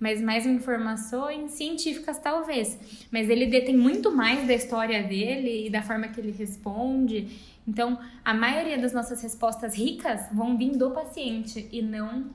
mas 0.00 0.20
mais 0.22 0.46
informações 0.46 1.52
científicas 1.52 2.18
talvez. 2.18 2.78
Mas 3.12 3.28
ele 3.28 3.46
detém 3.46 3.76
muito 3.76 4.10
mais 4.10 4.46
da 4.48 4.54
história 4.54 5.02
dele 5.02 5.66
e 5.66 5.70
da 5.70 5.82
forma 5.82 6.08
que 6.08 6.18
ele 6.18 6.32
responde. 6.32 7.38
Então, 7.68 8.00
a 8.24 8.32
maioria 8.32 8.78
das 8.78 8.94
nossas 8.94 9.22
respostas 9.22 9.76
ricas 9.76 10.22
vão 10.32 10.56
vir 10.56 10.76
do 10.76 10.90
paciente 10.90 11.68
e 11.70 11.82
não 11.82 12.30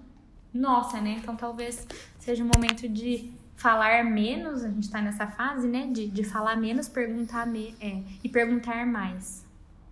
nossa, 0.54 1.02
né? 1.02 1.18
Então, 1.22 1.36
talvez 1.36 1.86
seja 2.20 2.44
um 2.44 2.50
momento 2.56 2.88
de 2.88 3.30
falar 3.56 4.06
menos, 4.06 4.64
a 4.64 4.68
gente 4.68 4.84
está 4.84 5.02
nessa 5.02 5.28
fase, 5.28 5.68
né? 5.68 5.90
De, 5.92 6.08
de 6.08 6.24
falar 6.24 6.56
menos, 6.56 6.88
perguntar 6.88 7.46
me, 7.48 7.76
é, 7.82 8.02
e 8.24 8.30
perguntar 8.30 8.86
mais. 8.86 9.44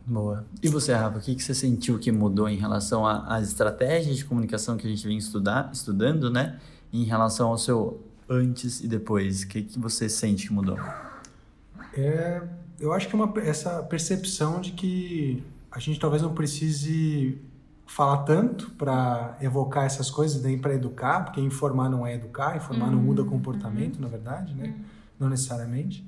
Boa. 0.06 0.46
E 0.62 0.68
você, 0.68 0.94
Rafa, 0.94 1.18
o 1.18 1.22
que, 1.22 1.34
que 1.34 1.44
você 1.44 1.54
sentiu 1.54 1.98
que 1.98 2.12
mudou 2.12 2.48
em 2.48 2.58
relação 2.58 3.06
às 3.06 3.48
estratégias 3.48 4.18
de 4.18 4.26
comunicação 4.26 4.78
que 4.78 4.86
a 4.86 4.90
gente 4.90 5.06
vem 5.08 5.18
estudar, 5.18 5.70
estudando, 5.74 6.30
né? 6.30 6.60
Em 6.94 7.04
relação 7.04 7.50
ao 7.50 7.58
seu 7.58 8.02
antes 8.30 8.80
e 8.80 8.88
depois? 8.88 9.42
O 9.42 9.48
que, 9.48 9.64
que 9.64 9.80
você 9.80 10.08
sente 10.08 10.48
que 10.48 10.54
mudou? 10.54 10.78
É, 11.96 12.42
eu 12.80 12.94
acho 12.94 13.08
que 13.08 13.16
é 13.16 13.18
uma, 13.18 13.34
essa 13.40 13.82
percepção 13.84 14.62
de 14.62 14.72
que 14.72 15.44
a 15.72 15.80
gente 15.80 16.00
talvez 16.00 16.22
não 16.22 16.34
precise 16.34 17.42
falar 17.86 18.18
tanto 18.20 18.72
para 18.72 19.38
evocar 19.42 19.86
essas 19.86 20.10
coisas, 20.10 20.42
nem 20.42 20.58
para 20.58 20.74
educar, 20.74 21.26
porque 21.26 21.42
informar 21.42 21.90
não 21.90 22.06
é 22.06 22.16
educar, 22.16 22.56
informar 22.56 22.86
uhum. 22.86 22.92
não 22.92 23.00
muda 23.00 23.24
comportamento, 23.24 23.96
uhum. 23.96 24.02
na 24.02 24.08
verdade, 24.08 24.54
né? 24.54 24.68
Uhum. 24.68 24.84
Não 25.20 25.30
necessariamente. 25.30 26.08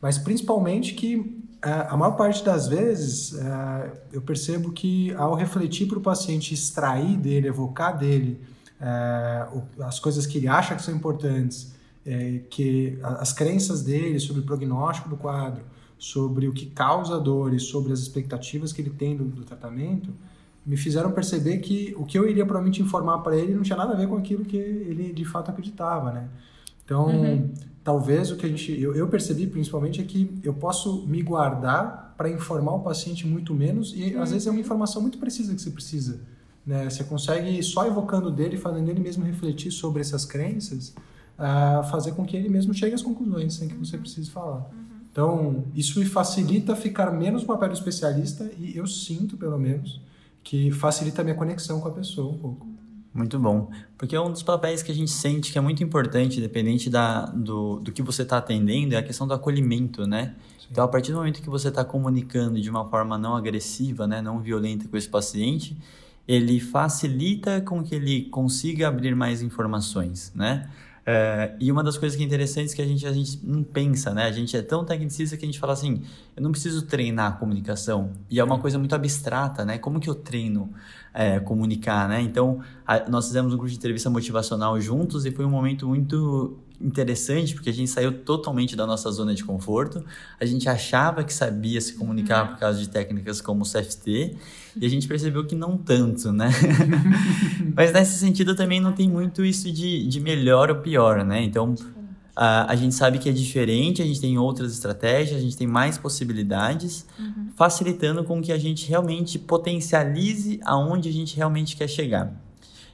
Mas 0.00 0.18
principalmente 0.18 0.94
que 0.94 1.42
é, 1.62 1.70
a 1.88 1.96
maior 1.96 2.12
parte 2.12 2.44
das 2.44 2.68
vezes 2.68 3.34
é, 3.34 3.92
eu 4.12 4.22
percebo 4.22 4.72
que 4.72 5.12
ao 5.14 5.34
refletir 5.34 5.88
para 5.88 5.98
o 5.98 6.00
paciente, 6.00 6.54
extrair 6.54 7.16
dele, 7.16 7.48
evocar 7.48 7.96
dele 7.96 8.40
é, 8.80 9.46
as 9.80 9.98
coisas 9.98 10.26
que 10.26 10.38
ele 10.38 10.48
acha 10.48 10.74
que 10.74 10.82
são 10.82 10.94
importantes, 10.94 11.74
é, 12.04 12.40
que 12.50 12.98
as 13.02 13.32
crenças 13.32 13.82
dele 13.82 14.20
sobre 14.20 14.42
o 14.42 14.44
prognóstico 14.44 15.08
do 15.08 15.16
quadro, 15.16 15.62
sobre 15.98 16.46
o 16.46 16.52
que 16.52 16.66
causa 16.66 17.18
dor 17.18 17.54
e 17.54 17.58
sobre 17.58 17.92
as 17.92 18.00
expectativas 18.00 18.72
que 18.72 18.80
ele 18.80 18.90
tem 18.90 19.16
do, 19.16 19.24
do 19.24 19.44
tratamento, 19.44 20.10
me 20.64 20.76
fizeram 20.76 21.12
perceber 21.12 21.58
que 21.58 21.94
o 21.96 22.04
que 22.04 22.18
eu 22.18 22.28
iria 22.28 22.44
provavelmente 22.44 22.82
informar 22.82 23.18
para 23.18 23.36
ele 23.36 23.54
não 23.54 23.62
tinha 23.62 23.76
nada 23.76 23.94
a 23.94 23.96
ver 23.96 24.08
com 24.08 24.16
aquilo 24.16 24.44
que 24.44 24.56
ele 24.56 25.12
de 25.12 25.24
fato 25.24 25.50
acreditava, 25.50 26.12
né? 26.12 26.28
Então, 26.84 27.06
uhum. 27.06 27.50
talvez 27.84 28.30
o 28.30 28.36
que 28.36 28.46
a 28.46 28.48
gente 28.48 28.78
eu, 28.80 28.94
eu, 28.94 29.08
percebi 29.08 29.46
principalmente 29.46 30.00
é 30.00 30.04
que 30.04 30.38
eu 30.42 30.52
posso 30.54 31.06
me 31.06 31.22
guardar 31.22 32.14
para 32.16 32.28
informar 32.28 32.72
o 32.72 32.80
paciente 32.80 33.26
muito 33.26 33.54
menos 33.54 33.92
e 33.96 34.14
uhum. 34.14 34.22
às 34.22 34.32
vezes 34.32 34.46
é 34.46 34.50
uma 34.50 34.60
informação 34.60 35.00
muito 35.00 35.18
precisa 35.18 35.54
que 35.54 35.60
você 35.60 35.70
precisa, 35.70 36.20
né? 36.66 36.90
Você 36.90 37.04
consegue 37.04 37.62
só 37.62 37.86
evocando 37.86 38.30
dele, 38.30 38.56
fazendo 38.56 38.88
ele 38.90 39.00
mesmo 39.00 39.24
refletir 39.24 39.70
sobre 39.70 40.00
essas 40.00 40.24
crenças, 40.24 40.94
uh, 41.38 41.84
fazer 41.90 42.12
com 42.12 42.24
que 42.24 42.36
ele 42.36 42.48
mesmo 42.48 42.74
chegue 42.74 42.94
às 42.94 43.02
conclusões 43.02 43.54
sem 43.54 43.68
que 43.68 43.76
você 43.76 43.96
precise 43.96 44.30
falar. 44.30 44.68
Uhum. 44.72 44.86
Então, 45.12 45.64
isso 45.74 45.98
me 45.98 46.04
facilita 46.04 46.74
ficar 46.74 47.10
menos 47.12 47.42
no 47.42 47.48
papel 47.48 47.68
do 47.68 47.74
especialista 47.74 48.50
e 48.58 48.76
eu 48.76 48.86
sinto, 48.86 49.36
pelo 49.36 49.58
menos, 49.58 50.00
que 50.42 50.70
facilita 50.70 51.22
a 51.22 51.24
minha 51.24 51.36
conexão 51.36 51.80
com 51.80 51.88
a 51.88 51.92
pessoa 51.92 52.32
um 52.32 52.38
pouco. 52.38 52.66
Muito 53.14 53.38
bom. 53.38 53.70
Porque 53.96 54.14
é 54.14 54.20
um 54.20 54.30
dos 54.30 54.42
papéis 54.42 54.82
que 54.82 54.92
a 54.92 54.94
gente 54.94 55.10
sente 55.10 55.50
que 55.50 55.56
é 55.56 55.60
muito 55.60 55.82
importante, 55.82 56.38
dependente 56.38 56.90
da, 56.90 57.24
do, 57.26 57.80
do 57.80 57.90
que 57.90 58.02
você 58.02 58.22
está 58.22 58.36
atendendo, 58.36 58.94
é 58.94 58.98
a 58.98 59.02
questão 59.02 59.26
do 59.26 59.32
acolhimento, 59.32 60.06
né? 60.06 60.34
Sim. 60.58 60.66
Então, 60.70 60.84
a 60.84 60.88
partir 60.88 61.12
do 61.12 61.18
momento 61.18 61.40
que 61.40 61.48
você 61.48 61.68
está 61.68 61.82
comunicando 61.82 62.60
de 62.60 62.68
uma 62.68 62.84
forma 62.90 63.16
não 63.16 63.34
agressiva, 63.34 64.06
né, 64.06 64.20
não 64.20 64.40
violenta 64.40 64.86
com 64.86 64.98
esse 64.98 65.08
paciente, 65.08 65.78
ele 66.26 66.58
facilita 66.60 67.60
com 67.60 67.82
que 67.82 67.94
ele 67.94 68.24
consiga 68.24 68.88
abrir 68.88 69.14
mais 69.14 69.42
informações, 69.42 70.32
né? 70.34 70.68
É, 71.08 71.54
e 71.60 71.70
uma 71.70 71.84
das 71.84 71.96
coisas 71.96 72.16
que 72.16 72.24
é 72.24 72.26
interessante 72.26 72.72
é 72.72 72.76
que 72.76 72.82
a 72.82 72.86
gente, 72.86 73.06
a 73.06 73.12
gente 73.12 73.38
não 73.44 73.62
pensa, 73.62 74.12
né? 74.12 74.24
A 74.24 74.32
gente 74.32 74.56
é 74.56 74.62
tão 74.62 74.84
tecnicista 74.84 75.36
que 75.36 75.44
a 75.44 75.46
gente 75.46 75.60
fala 75.60 75.72
assim, 75.72 76.02
eu 76.36 76.42
não 76.42 76.50
preciso 76.50 76.82
treinar 76.82 77.32
a 77.32 77.36
comunicação. 77.36 78.10
E 78.28 78.40
é 78.40 78.44
uma 78.44 78.58
coisa 78.58 78.76
muito 78.76 78.92
abstrata, 78.92 79.64
né? 79.64 79.78
Como 79.78 80.00
que 80.00 80.10
eu 80.10 80.16
treino 80.16 80.72
é, 81.14 81.38
comunicar, 81.38 82.08
né? 82.08 82.20
Então, 82.20 82.60
a, 82.84 83.08
nós 83.08 83.28
fizemos 83.28 83.54
um 83.54 83.56
grupo 83.56 83.70
de 83.70 83.76
entrevista 83.76 84.10
motivacional 84.10 84.80
juntos 84.80 85.24
e 85.24 85.30
foi 85.30 85.44
um 85.44 85.50
momento 85.50 85.86
muito 85.86 86.58
interessante 86.80 87.54
porque 87.54 87.70
a 87.70 87.72
gente 87.72 87.90
saiu 87.90 88.12
totalmente 88.12 88.76
da 88.76 88.86
nossa 88.86 89.10
zona 89.10 89.34
de 89.34 89.44
conforto. 89.44 90.04
A 90.38 90.44
gente 90.44 90.68
achava 90.68 91.24
que 91.24 91.32
sabia 91.32 91.80
se 91.80 91.94
comunicar 91.94 92.42
uhum. 92.42 92.48
por 92.52 92.58
causa 92.58 92.78
de 92.78 92.88
técnicas 92.88 93.40
como 93.40 93.62
o 93.62 93.66
CFT 93.66 94.36
e 94.76 94.86
a 94.86 94.88
gente 94.88 95.08
percebeu 95.08 95.46
que 95.46 95.54
não 95.54 95.76
tanto, 95.76 96.32
né? 96.32 96.50
Mas 97.74 97.92
nesse 97.92 98.18
sentido 98.18 98.54
também 98.54 98.80
não 98.80 98.92
tem 98.92 99.08
muito 99.08 99.44
isso 99.44 99.70
de, 99.72 100.06
de 100.06 100.20
melhor 100.20 100.70
ou 100.70 100.76
pior, 100.76 101.24
né? 101.24 101.42
Então 101.42 101.74
a, 102.36 102.70
a 102.70 102.76
gente 102.76 102.94
sabe 102.94 103.18
que 103.18 103.28
é 103.28 103.32
diferente, 103.32 104.02
a 104.02 104.04
gente 104.04 104.20
tem 104.20 104.36
outras 104.36 104.72
estratégias, 104.72 105.38
a 105.38 105.42
gente 105.42 105.56
tem 105.56 105.66
mais 105.66 105.96
possibilidades, 105.96 107.06
uhum. 107.18 107.48
facilitando 107.56 108.22
com 108.22 108.42
que 108.42 108.52
a 108.52 108.58
gente 108.58 108.86
realmente 108.86 109.38
potencialize 109.38 110.60
aonde 110.62 111.08
a 111.08 111.12
gente 111.12 111.34
realmente 111.34 111.74
quer 111.74 111.88
chegar. 111.88 112.45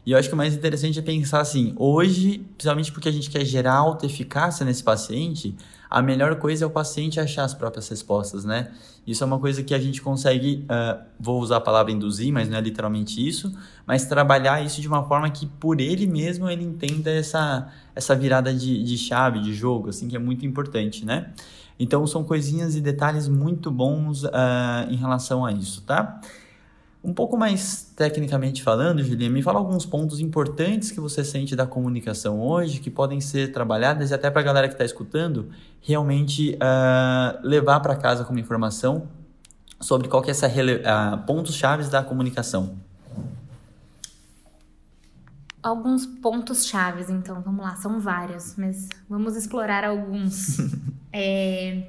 E 0.05 0.13
eu 0.13 0.19
acho 0.19 0.29
que 0.29 0.35
o 0.35 0.37
mais 0.37 0.55
interessante 0.55 0.99
é 0.99 1.03
pensar 1.03 1.41
assim, 1.41 1.75
hoje, 1.77 2.39
principalmente 2.57 2.91
porque 2.91 3.09
a 3.09 3.13
gente 3.13 3.31
quer 3.31 3.45
gerar 3.45 3.75
alta 3.75 4.05
eficácia 4.05 4.67
nesse 4.67 4.83
paciente, 4.83 5.55
a 5.89 6.03
melhor 6.03 6.37
coisa 6.37 6.65
é 6.65 6.67
o 6.67 6.71
paciente 6.71 7.21
achar 7.21 7.45
as 7.45 7.55
próprias 7.55 7.89
respostas, 7.89 8.45
né? 8.45 8.73
Isso 9.07 9.23
é 9.23 9.27
uma 9.27 9.39
coisa 9.39 9.63
que 9.63 9.75
a 9.75 9.79
gente 9.79 10.01
consegue, 10.01 10.65
uh, 10.65 11.03
vou 11.21 11.41
usar 11.41 11.59
a 11.59 11.61
palavra 11.61 11.93
induzir, 11.93 12.33
mas 12.33 12.49
não 12.49 12.57
é 12.57 12.61
literalmente 12.61 13.27
isso, 13.27 13.53
mas 13.87 14.07
trabalhar 14.07 14.65
isso 14.65 14.81
de 14.81 14.89
uma 14.89 15.05
forma 15.05 15.31
que 15.31 15.47
por 15.47 15.81
ele 15.81 16.07
mesmo 16.07 16.49
ele 16.49 16.65
entenda 16.65 17.11
essa, 17.11 17.71
essa 17.95 18.17
virada 18.17 18.55
de, 18.55 18.83
de 18.83 18.97
chave, 18.97 19.41
de 19.41 19.53
jogo, 19.53 19.91
assim, 19.91 20.09
que 20.09 20.17
é 20.17 20.19
muito 20.19 20.47
importante, 20.47 21.05
né? 21.05 21.33
Então 21.79 22.07
são 22.07 22.25
coisinhas 22.25 22.75
e 22.75 22.81
detalhes 22.81 23.29
muito 23.29 23.71
bons 23.71 24.25
uh, 24.25 24.31
em 24.89 24.97
relação 24.97 25.45
a 25.45 25.53
isso, 25.53 25.83
tá? 25.83 26.21
Um 27.05 27.13
pouco 27.13 27.37
mais 27.37 27.93
tecnicamente 27.97 28.63
falando, 28.63 29.03
Julia, 29.03 29.29
me 29.29 29.43
fala 29.43 29.59
alguns 29.59 29.85
pontos 29.85 30.21
importantes 30.21 30.93
que 30.93 31.01
você 31.01 31.25
sente 31.25 31.57
da 31.57 31.67
comunicação 31.67 32.41
hoje, 32.41 32.79
que 32.79 32.91
podem 32.91 33.21
ser 33.21 33.51
trabalhadas 33.51 34.11
e 34.11 34.15
até 34.15 34.31
para 34.31 34.41
a 34.41 34.45
galera 34.45 34.69
que 34.69 34.75
está 34.75 34.85
escutando, 34.85 35.49
realmente 35.81 36.57
uh, 36.57 37.47
levar 37.47 37.81
para 37.81 37.97
casa 37.97 38.25
como 38.25 38.39
informação 38.39 39.09
sobre 39.81 40.07
qual 40.09 40.23
que 40.23 40.31
é 40.31 40.33
essa 40.33 40.47
uh, 40.47 41.27
pontos 41.27 41.57
chaves 41.57 41.89
da 41.89 42.05
comunicação. 42.05 42.77
Alguns 45.61 46.07
pontos 46.07 46.67
chaves, 46.67 47.11
então, 47.11 47.41
vamos 47.41 47.65
lá, 47.65 47.75
são 47.77 47.99
vários, 47.99 48.55
mas 48.57 48.89
vamos 49.09 49.37
explorar 49.37 49.85
alguns. 49.85 50.59
é, 51.13 51.89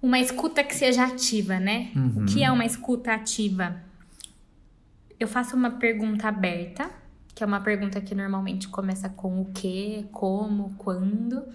uma 0.00 0.18
escuta 0.18 0.64
que 0.64 0.74
seja 0.74 1.04
ativa, 1.04 1.60
né? 1.60 1.90
Uhum. 1.94 2.22
O 2.22 2.26
que 2.26 2.42
é 2.42 2.50
uma 2.50 2.64
escuta 2.64 3.12
ativa? 3.12 3.76
Eu 5.22 5.28
faço 5.28 5.56
uma 5.56 5.70
pergunta 5.70 6.28
aberta, 6.28 6.90
que 7.34 7.44
é 7.44 7.46
uma 7.46 7.60
pergunta 7.60 8.00
que 8.00 8.14
normalmente 8.14 8.68
começa 8.68 9.08
com 9.08 9.40
o 9.40 9.52
que, 9.52 10.06
como, 10.10 10.74
quando. 10.76 11.46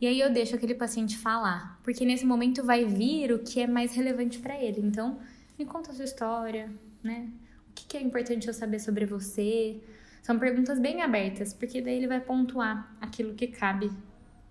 E 0.00 0.06
aí 0.06 0.20
eu 0.20 0.32
deixo 0.32 0.54
aquele 0.54 0.74
paciente 0.74 1.18
falar, 1.18 1.78
porque 1.82 2.04
nesse 2.04 2.24
momento 2.24 2.64
vai 2.64 2.84
vir 2.84 3.32
o 3.32 3.40
que 3.40 3.60
é 3.60 3.66
mais 3.66 3.94
relevante 3.94 4.38
para 4.38 4.58
ele. 4.62 4.80
Então, 4.80 5.18
me 5.58 5.64
conta 5.66 5.90
a 5.90 5.94
sua 5.94 6.04
história, 6.04 6.70
né? 7.02 7.28
O 7.68 7.74
que, 7.74 7.84
que 7.84 7.96
é 7.96 8.00
importante 8.00 8.46
eu 8.46 8.54
saber 8.54 8.78
sobre 8.78 9.04
você? 9.04 9.80
São 10.22 10.38
perguntas 10.38 10.78
bem 10.78 11.02
abertas, 11.02 11.52
porque 11.52 11.82
daí 11.82 11.96
ele 11.96 12.06
vai 12.06 12.20
pontuar 12.20 12.94
aquilo 13.00 13.34
que 13.34 13.48
cabe 13.48 13.90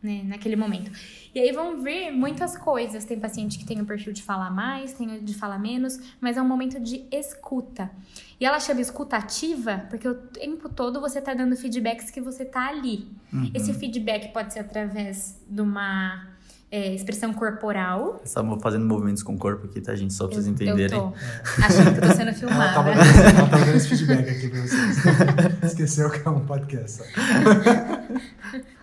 né, 0.02 0.22
naquele 0.24 0.56
momento. 0.56 0.92
E 1.34 1.40
aí 1.40 1.52
vão 1.52 1.82
ver 1.82 2.12
muitas 2.12 2.58
coisas. 2.58 3.06
Tem 3.06 3.20
paciente 3.20 3.58
que 3.58 3.66
tem 3.66 3.82
o 3.82 3.86
perfil 3.86 4.14
de 4.14 4.24
falar 4.24 4.50
mais, 4.50 4.94
tem 4.94 5.18
o 5.18 5.22
de 5.22 5.34
falar 5.34 5.60
menos, 5.60 6.00
mas 6.20 6.38
é 6.38 6.42
um 6.42 6.48
momento 6.48 6.80
de 6.80 7.06
escuta. 7.12 7.92
E 8.40 8.46
ela 8.46 8.60
chama 8.60 8.82
escuta 8.82 9.18
ativa 9.18 9.86
porque 9.90 10.08
o 10.08 10.16
tempo 10.16 10.70
todo 10.70 11.02
você 11.02 11.20
está 11.20 11.34
dando 11.34 11.56
feedbacks 11.56 12.10
que 12.10 12.22
você 12.22 12.44
está 12.44 12.70
ali. 12.70 13.08
Uhum. 13.32 13.52
Esse 13.54 13.74
feedback 13.74 14.32
pode 14.32 14.54
ser 14.54 14.60
através 14.60 15.38
de 15.48 15.62
uma 15.62 16.30
é, 16.72 16.94
expressão 16.94 17.34
corporal. 17.34 18.22
Estamos 18.24 18.62
fazendo 18.62 18.86
movimentos 18.86 19.24
com 19.24 19.34
o 19.34 19.38
corpo 19.38 19.66
aqui, 19.66 19.82
tá, 19.82 19.96
gente? 19.96 20.14
Só 20.14 20.28
pra 20.28 20.36
vocês 20.36 20.48
entenderem. 20.48 20.98
Eu 20.98 21.12
tô 21.12 21.64
achando 21.64 21.94
que 21.94 22.06
eu 22.06 22.10
tô 22.10 22.16
sendo 22.16 22.34
filmada. 22.40 22.64
Ela 22.64 22.74
tava, 22.74 22.90
ela 22.92 23.50
tava 23.50 23.66
dando 23.66 23.76
esse 23.76 23.90
feedback 23.90 24.30
aqui 24.30 24.50
pra 24.50 24.62
vocês. 24.62 25.64
Esqueceu 25.72 26.10
que 26.10 26.26
é 26.26 26.32
um 26.32 26.46
podcast. 26.46 27.02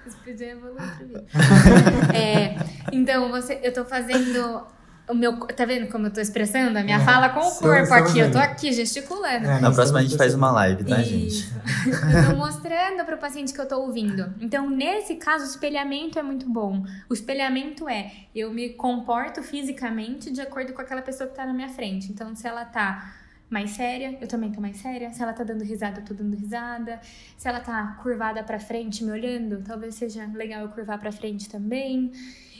É, 2.14 2.56
Então, 2.92 3.30
você, 3.30 3.60
eu 3.62 3.72
tô 3.72 3.84
fazendo 3.84 4.66
o 5.08 5.14
meu. 5.14 5.38
Tá 5.38 5.64
vendo 5.64 5.88
como 5.88 6.06
eu 6.06 6.10
tô 6.12 6.20
expressando 6.20 6.78
a 6.78 6.82
minha 6.82 6.96
é, 6.96 7.04
fala 7.04 7.28
com 7.28 7.40
o 7.40 7.54
corpo 7.56 7.94
aqui? 7.94 8.18
Eu 8.18 8.30
tô 8.30 8.38
aqui 8.38 8.72
gesticulando. 8.72 9.46
É, 9.46 9.60
Na 9.60 9.70
próxima 9.70 10.00
a 10.00 10.02
gente 10.02 10.16
faz 10.16 10.34
uma 10.34 10.50
live, 10.50 10.84
tá, 10.84 11.00
Isso. 11.00 11.10
gente? 11.10 11.52
eu 12.16 12.30
tô 12.30 12.36
mostrando 12.36 13.04
pro 13.04 13.16
paciente 13.16 13.52
que 13.52 13.60
eu 13.60 13.68
tô 13.68 13.80
ouvindo. 13.80 14.34
Então, 14.40 14.68
nesse 14.68 15.14
caso, 15.16 15.44
o 15.44 15.48
espelhamento 15.48 16.18
é 16.18 16.22
muito 16.22 16.48
bom. 16.48 16.84
O 17.08 17.14
espelhamento 17.14 17.88
é 17.88 18.10
eu 18.34 18.52
me 18.52 18.70
comporto 18.70 19.42
fisicamente 19.42 20.30
de 20.30 20.40
acordo 20.40 20.72
com 20.72 20.82
aquela 20.82 21.02
pessoa 21.02 21.28
que 21.28 21.36
tá 21.36 21.46
na 21.46 21.52
minha 21.52 21.68
frente. 21.68 22.10
Então, 22.10 22.34
se 22.34 22.46
ela 22.46 22.64
tá 22.64 23.14
mais 23.48 23.70
séria, 23.70 24.18
eu 24.20 24.26
também 24.26 24.50
tô 24.50 24.60
mais 24.60 24.76
séria. 24.78 25.10
Se 25.12 25.22
ela 25.22 25.32
tá 25.32 25.44
dando 25.44 25.62
risada, 25.62 26.00
eu 26.00 26.04
tô 26.04 26.14
dando 26.14 26.34
risada. 26.34 27.00
Se 27.36 27.48
ela 27.48 27.60
tá 27.60 27.98
curvada 28.02 28.42
para 28.42 28.58
frente, 28.58 29.04
me 29.04 29.10
olhando, 29.10 29.62
talvez 29.62 29.94
seja 29.94 30.26
legal 30.34 30.62
eu 30.62 30.68
curvar 30.68 30.98
para 30.98 31.12
frente 31.12 31.48
também. 31.48 32.10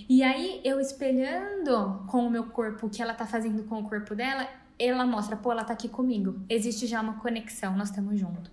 E 0.09 0.23
aí, 0.23 0.61
eu 0.65 0.81
espelhando 0.81 2.05
com 2.07 2.27
o 2.27 2.31
meu 2.31 2.45
corpo 2.45 2.87
o 2.87 2.91
que 2.91 3.03
ela 3.03 3.15
tá 3.15 3.27
fazendo 3.27 3.65
com 3.65 3.81
o 3.81 3.89
corpo 3.89 4.15
dela, 4.15 4.49
ela 4.79 5.07
mostra, 5.07 5.37
pô, 5.37 5.51
ela 5.51 5.65
tá 5.65 5.73
aqui 5.73 5.89
comigo. 5.89 6.41
Existe 6.49 6.87
já 6.87 7.01
uma 7.01 7.15
conexão, 7.15 7.77
nós 7.77 7.89
estamos 7.89 8.19
juntos. 8.21 8.51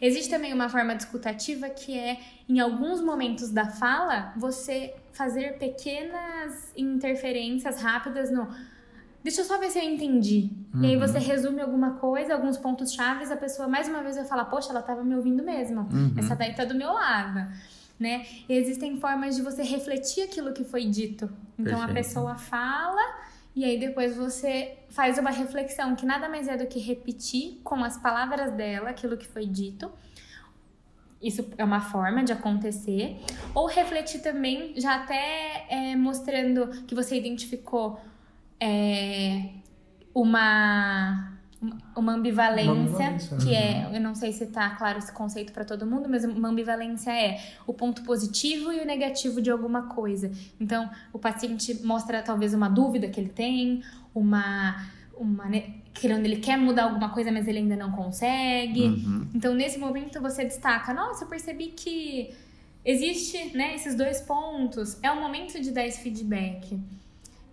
Existe 0.00 0.30
também 0.30 0.52
uma 0.52 0.68
forma 0.68 0.94
discutativa 0.94 1.68
que 1.68 1.98
é, 1.98 2.18
em 2.48 2.60
alguns 2.60 3.00
momentos 3.00 3.50
da 3.50 3.66
fala, 3.66 4.32
você 4.36 4.94
fazer 5.12 5.58
pequenas 5.58 6.72
interferências 6.76 7.80
rápidas 7.80 8.30
no 8.30 8.48
deixa 9.24 9.40
eu 9.40 9.44
só 9.44 9.58
ver 9.58 9.70
se 9.70 9.78
eu 9.78 9.82
entendi. 9.82 10.50
Uhum. 10.72 10.84
E 10.84 10.86
aí 10.88 10.96
você 10.96 11.16
uhum. 11.16 11.24
resume 11.24 11.60
alguma 11.62 11.94
coisa, 11.94 12.34
alguns 12.34 12.58
pontos 12.58 12.92
chaves, 12.92 13.30
a 13.30 13.36
pessoa 13.36 13.66
mais 13.66 13.88
uma 13.88 14.02
vez 14.02 14.16
vai 14.16 14.26
falar, 14.26 14.44
poxa, 14.44 14.68
ela 14.70 14.80
estava 14.80 15.02
me 15.02 15.16
ouvindo 15.16 15.42
mesmo. 15.42 15.88
Uhum. 15.90 16.14
Essa 16.18 16.36
daí 16.36 16.54
tá 16.54 16.64
do 16.64 16.74
meu 16.74 16.92
lado. 16.92 17.50
Né? 17.98 18.26
E 18.48 18.52
existem 18.52 19.00
formas 19.00 19.36
de 19.36 19.42
você 19.42 19.62
refletir 19.62 20.24
aquilo 20.24 20.52
que 20.52 20.62
foi 20.62 20.84
dito. 20.84 21.24
Então 21.58 21.78
Perfeito. 21.78 21.90
a 21.90 21.94
pessoa 21.94 22.34
fala 22.36 23.00
e 23.56 23.64
aí 23.64 23.78
depois 23.78 24.16
você 24.16 24.76
faz 24.90 25.16
uma 25.16 25.30
reflexão 25.30 25.94
que 25.94 26.04
nada 26.04 26.28
mais 26.28 26.48
é 26.48 26.56
do 26.56 26.66
que 26.66 26.78
repetir 26.78 27.60
com 27.62 27.84
as 27.84 27.96
palavras 27.96 28.52
dela 28.52 28.90
aquilo 28.90 29.16
que 29.16 29.26
foi 29.26 29.46
dito. 29.46 29.90
Isso 31.22 31.48
é 31.56 31.64
uma 31.64 31.80
forma 31.80 32.22
de 32.22 32.32
acontecer. 32.32 33.16
Ou 33.54 33.66
refletir 33.66 34.20
também, 34.20 34.74
já 34.76 34.96
até 34.96 35.66
é, 35.70 35.96
mostrando 35.96 36.66
que 36.84 36.94
você 36.94 37.16
identificou 37.16 37.98
é, 38.60 39.50
uma 40.14 41.30
uma 41.96 42.12
ambivalência, 42.12 42.72
uma 42.72 42.82
ambivalência 42.82 43.36
que 43.38 43.54
é, 43.54 43.88
eu 43.92 44.00
não 44.00 44.14
sei 44.14 44.32
se 44.32 44.44
está 44.44 44.70
claro 44.70 44.98
esse 44.98 45.12
conceito 45.12 45.52
para 45.52 45.64
todo 45.64 45.86
mundo, 45.86 46.08
mas 46.08 46.24
uma 46.24 46.48
ambivalência 46.48 47.10
é 47.10 47.40
o 47.66 47.72
ponto 47.72 48.02
positivo 48.02 48.72
e 48.72 48.80
o 48.80 48.84
negativo 48.84 49.40
de 49.40 49.50
alguma 49.50 49.82
coisa. 49.82 50.30
Então, 50.60 50.90
o 51.12 51.18
paciente 51.18 51.82
mostra 51.82 52.22
talvez 52.22 52.52
uma 52.52 52.68
dúvida 52.68 53.08
que 53.08 53.18
ele 53.18 53.30
tem, 53.30 53.82
uma 54.14 54.76
uma 55.16 55.44
querendo 55.92 56.26
ele 56.26 56.36
quer 56.36 56.58
mudar 56.58 56.84
alguma 56.84 57.10
coisa, 57.10 57.30
mas 57.30 57.46
ele 57.46 57.58
ainda 57.58 57.76
não 57.76 57.92
consegue. 57.92 58.82
Uhum. 58.82 59.28
Então, 59.34 59.54
nesse 59.54 59.78
momento, 59.78 60.20
você 60.20 60.44
destaca: 60.44 60.92
nossa, 60.92 61.24
eu 61.24 61.28
percebi 61.28 61.68
que 61.68 62.34
existe 62.84 63.56
né, 63.56 63.74
esses 63.74 63.94
dois 63.94 64.20
pontos. 64.20 64.98
É 65.02 65.10
o 65.10 65.20
momento 65.20 65.60
de 65.60 65.70
dar 65.70 65.86
esse 65.86 66.00
feedback. 66.00 66.78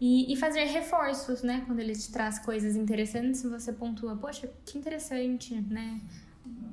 E, 0.02 0.34
e, 0.34 0.36
fazer 0.36 0.64
reforços, 0.64 1.44
né? 1.44 1.62
Quando 1.68 1.80
ele 1.80 1.94
te 1.94 2.12
traz 2.12 2.40
coisas 2.40 2.76
interessantes, 2.76 3.44
você 3.44 3.72
pontua, 3.72 4.16
poxa, 4.16 4.50
que 4.66 4.76
interessante, 4.76 5.54
né? 5.70 6.02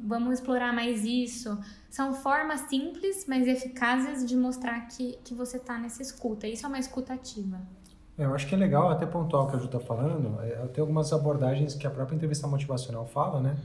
Vamos 0.03 0.39
explorar 0.39 0.73
mais 0.73 1.05
isso. 1.05 1.59
São 1.91 2.15
formas 2.15 2.63
simples, 2.63 3.27
mas 3.29 3.47
eficazes 3.47 4.27
de 4.27 4.35
mostrar 4.35 4.81
que, 4.89 5.19
que 5.23 5.35
você 5.35 5.59
está 5.59 5.77
nessa 5.79 6.01
escuta. 6.01 6.49
Isso 6.49 6.65
é 6.65 6.69
uma 6.71 6.79
escuta 6.79 7.13
ativa. 7.13 7.61
É, 8.17 8.25
eu 8.25 8.35
acho 8.35 8.47
que 8.47 8.55
é 8.55 8.59
legal 8.59 8.89
até 8.89 9.05
pontuar 9.05 9.45
o 9.45 9.51
que 9.51 9.57
a 9.57 9.59
Ju 9.59 9.67
está 9.67 9.79
falando. 9.79 10.41
É, 10.41 10.67
tem 10.69 10.81
algumas 10.81 11.13
abordagens 11.13 11.75
que 11.75 11.87
a 11.87 11.91
própria 11.91 12.17
entrevista 12.17 12.47
motivacional 12.49 13.05
fala, 13.05 13.43
né? 13.43 13.59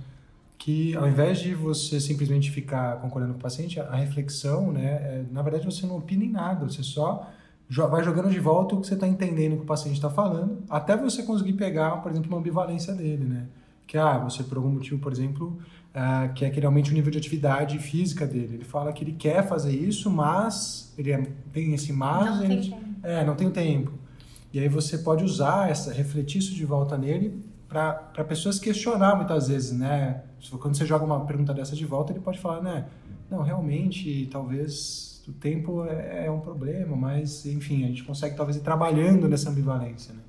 Que 0.58 0.94
ao 0.98 1.08
invés 1.08 1.40
de 1.40 1.56
você 1.56 2.02
simplesmente 2.02 2.52
ficar 2.52 3.00
concordando 3.00 3.34
com 3.34 3.40
o 3.40 3.42
paciente, 3.42 3.80
a 3.80 3.96
reflexão, 3.96 4.74
né? 4.74 4.88
É, 4.88 5.26
na 5.32 5.42
verdade, 5.42 5.64
você 5.64 5.86
não 5.86 5.96
opina 5.96 6.26
em 6.26 6.30
nada, 6.30 6.68
você 6.68 6.84
só 6.84 7.32
vai 7.76 8.04
jogando 8.04 8.30
de 8.30 8.40
volta 8.40 8.76
o 8.76 8.82
que 8.82 8.88
você 8.88 8.94
está 8.94 9.08
entendendo 9.08 9.56
que 9.56 9.64
o 9.64 9.66
paciente 9.66 9.96
está 9.96 10.10
falando, 10.10 10.60
até 10.70 10.96
você 10.96 11.24
conseguir 11.24 11.54
pegar, 11.54 11.98
por 11.98 12.12
exemplo, 12.12 12.30
uma 12.30 12.40
ambivalência 12.40 12.94
dele, 12.94 13.24
né? 13.26 13.48
Que, 13.88 13.98
ah, 13.98 14.18
você 14.18 14.44
por 14.44 14.58
algum 14.58 14.70
motivo, 14.70 15.00
por 15.00 15.12
exemplo, 15.12 15.58
uh, 15.94 16.34
que 16.34 16.46
é 16.46 16.50
que 16.50 16.60
realmente 16.60 16.92
o 16.92 16.94
nível 16.94 17.12
de 17.12 17.18
atividade 17.18 17.78
física 17.80 18.26
dele. 18.26 18.56
Ele 18.56 18.64
fala 18.64 18.92
que 18.94 19.04
ele 19.04 19.14
quer 19.14 19.48
fazer 19.48 19.72
isso, 19.72 20.10
mas 20.10 20.94
ele 20.98 21.12
é, 21.12 21.28
tem 21.52 21.74
esse 21.74 21.92
mas... 21.92 22.38
Não 22.38 22.44
ele, 22.44 22.62
tem 22.62 22.72
tempo. 22.72 22.86
É, 23.04 23.26
não 23.26 23.36
tem 23.36 23.50
tempo. 23.50 23.92
E 24.54 24.60
aí 24.60 24.68
você 24.68 25.00
pode 25.00 25.24
usar, 25.24 25.70
essa, 25.70 25.92
refletir 25.92 26.40
isso 26.40 26.54
de 26.54 26.66
volta 26.66 26.98
nele 26.98 27.44
para 27.68 28.24
pessoas 28.24 28.60
questionar 28.60 29.16
muitas 29.16 29.48
vezes, 29.48 29.72
né? 29.72 30.22
Quando 30.60 30.78
você 30.78 30.86
joga 30.86 31.04
uma 31.04 31.26
pergunta 31.26 31.54
dessa 31.54 31.76
de 31.76 31.86
volta, 31.86 32.12
ele 32.12 32.20
pode 32.20 32.38
falar, 32.40 32.62
né? 32.62 32.86
Não, 33.32 33.42
realmente, 33.42 34.28
talvez 34.32 35.13
o 35.30 35.34
tempo 35.34 35.86
é, 35.86 36.26
é 36.26 36.32
um 36.32 36.40
problema, 36.40 36.96
mas, 36.96 37.46
enfim, 37.46 37.84
a 37.86 37.88
gente 37.88 38.04
consegue 38.04 38.36
talvez 38.36 38.58
ir 38.58 38.62
trabalhando 38.62 39.28
nessa 39.28 39.50
ambivalência, 39.50 40.14
né? 40.14 40.22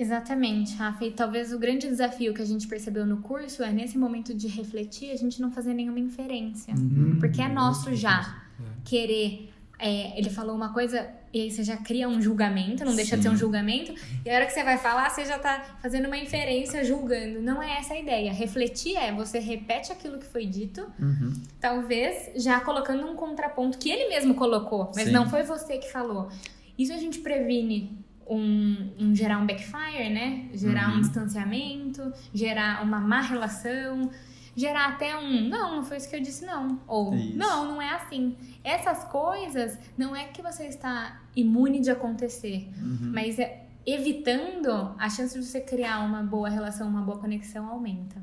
Exatamente, 0.00 0.74
Rafa. 0.76 1.04
E 1.04 1.10
talvez 1.10 1.52
o 1.52 1.58
grande 1.58 1.86
desafio 1.86 2.32
que 2.32 2.40
a 2.40 2.44
gente 2.44 2.66
percebeu 2.66 3.04
no 3.04 3.18
curso 3.18 3.62
é, 3.62 3.70
nesse 3.70 3.98
momento 3.98 4.32
de 4.32 4.48
refletir, 4.48 5.10
a 5.10 5.16
gente 5.16 5.42
não 5.42 5.52
fazer 5.52 5.74
nenhuma 5.74 6.00
inferência. 6.00 6.74
Uhum, 6.74 7.18
porque 7.20 7.42
é 7.42 7.48
nosso 7.48 7.94
já 7.94 8.42
é. 8.58 8.62
querer. 8.82 9.52
É, 9.80 10.18
ele 10.18 10.30
falou 10.30 10.54
uma 10.54 10.72
coisa 10.72 11.08
e 11.32 11.42
aí 11.42 11.50
você 11.50 11.62
já 11.62 11.76
cria 11.76 12.08
um 12.08 12.20
julgamento, 12.20 12.84
não 12.84 12.94
deixa 12.94 13.12
Sim. 13.12 13.16
de 13.18 13.22
ser 13.22 13.28
um 13.30 13.36
julgamento. 13.36 13.94
E 14.24 14.30
a 14.30 14.34
hora 14.34 14.46
que 14.46 14.52
você 14.52 14.64
vai 14.64 14.76
falar, 14.76 15.08
você 15.08 15.24
já 15.24 15.38
tá 15.38 15.78
fazendo 15.80 16.06
uma 16.06 16.18
inferência, 16.18 16.84
julgando. 16.84 17.40
Não 17.40 17.62
é 17.62 17.78
essa 17.78 17.94
a 17.94 17.98
ideia. 17.98 18.32
Refletir 18.32 18.96
é 18.96 19.12
você 19.12 19.38
repete 19.38 19.92
aquilo 19.92 20.18
que 20.18 20.26
foi 20.26 20.44
dito, 20.44 20.86
uhum. 20.98 21.32
talvez 21.60 22.30
já 22.42 22.60
colocando 22.60 23.06
um 23.06 23.14
contraponto 23.14 23.78
que 23.78 23.90
ele 23.90 24.08
mesmo 24.08 24.34
colocou, 24.34 24.90
mas 24.94 25.06
Sim. 25.06 25.12
não 25.12 25.28
foi 25.30 25.42
você 25.44 25.78
que 25.78 25.90
falou. 25.90 26.28
Isso 26.76 26.92
a 26.92 26.98
gente 26.98 27.20
previne 27.20 27.96
um, 28.30 28.90
um, 28.98 29.14
gerar 29.14 29.38
um 29.38 29.46
backfire, 29.46 30.08
né? 30.08 30.48
Gerar 30.54 30.90
uhum. 30.90 30.98
um 30.98 31.00
distanciamento, 31.00 32.12
gerar 32.32 32.82
uma 32.82 33.00
má 33.00 33.20
relação, 33.20 34.10
gerar 34.56 34.90
até 34.90 35.16
um 35.16 35.48
não, 35.48 35.76
não 35.76 35.84
foi 35.84 35.96
isso 35.96 36.08
que 36.08 36.16
eu 36.16 36.20
disse, 36.20 36.44
não. 36.44 36.80
Ou 36.86 37.14
isso. 37.14 37.36
não, 37.36 37.66
não 37.66 37.82
é 37.82 37.90
assim. 37.94 38.36
Essas 38.62 39.04
coisas 39.04 39.78
não 39.96 40.14
é 40.14 40.24
que 40.24 40.42
você 40.42 40.64
está 40.64 41.20
imune 41.34 41.80
de 41.80 41.90
acontecer, 41.90 42.68
uhum. 42.80 43.12
mas 43.12 43.38
é, 43.38 43.66
evitando, 43.86 44.94
a 44.98 45.08
chance 45.08 45.38
de 45.38 45.44
você 45.44 45.60
criar 45.60 46.00
uma 46.00 46.22
boa 46.22 46.48
relação, 46.48 46.88
uma 46.88 47.02
boa 47.02 47.18
conexão 47.18 47.68
aumenta. 47.68 48.16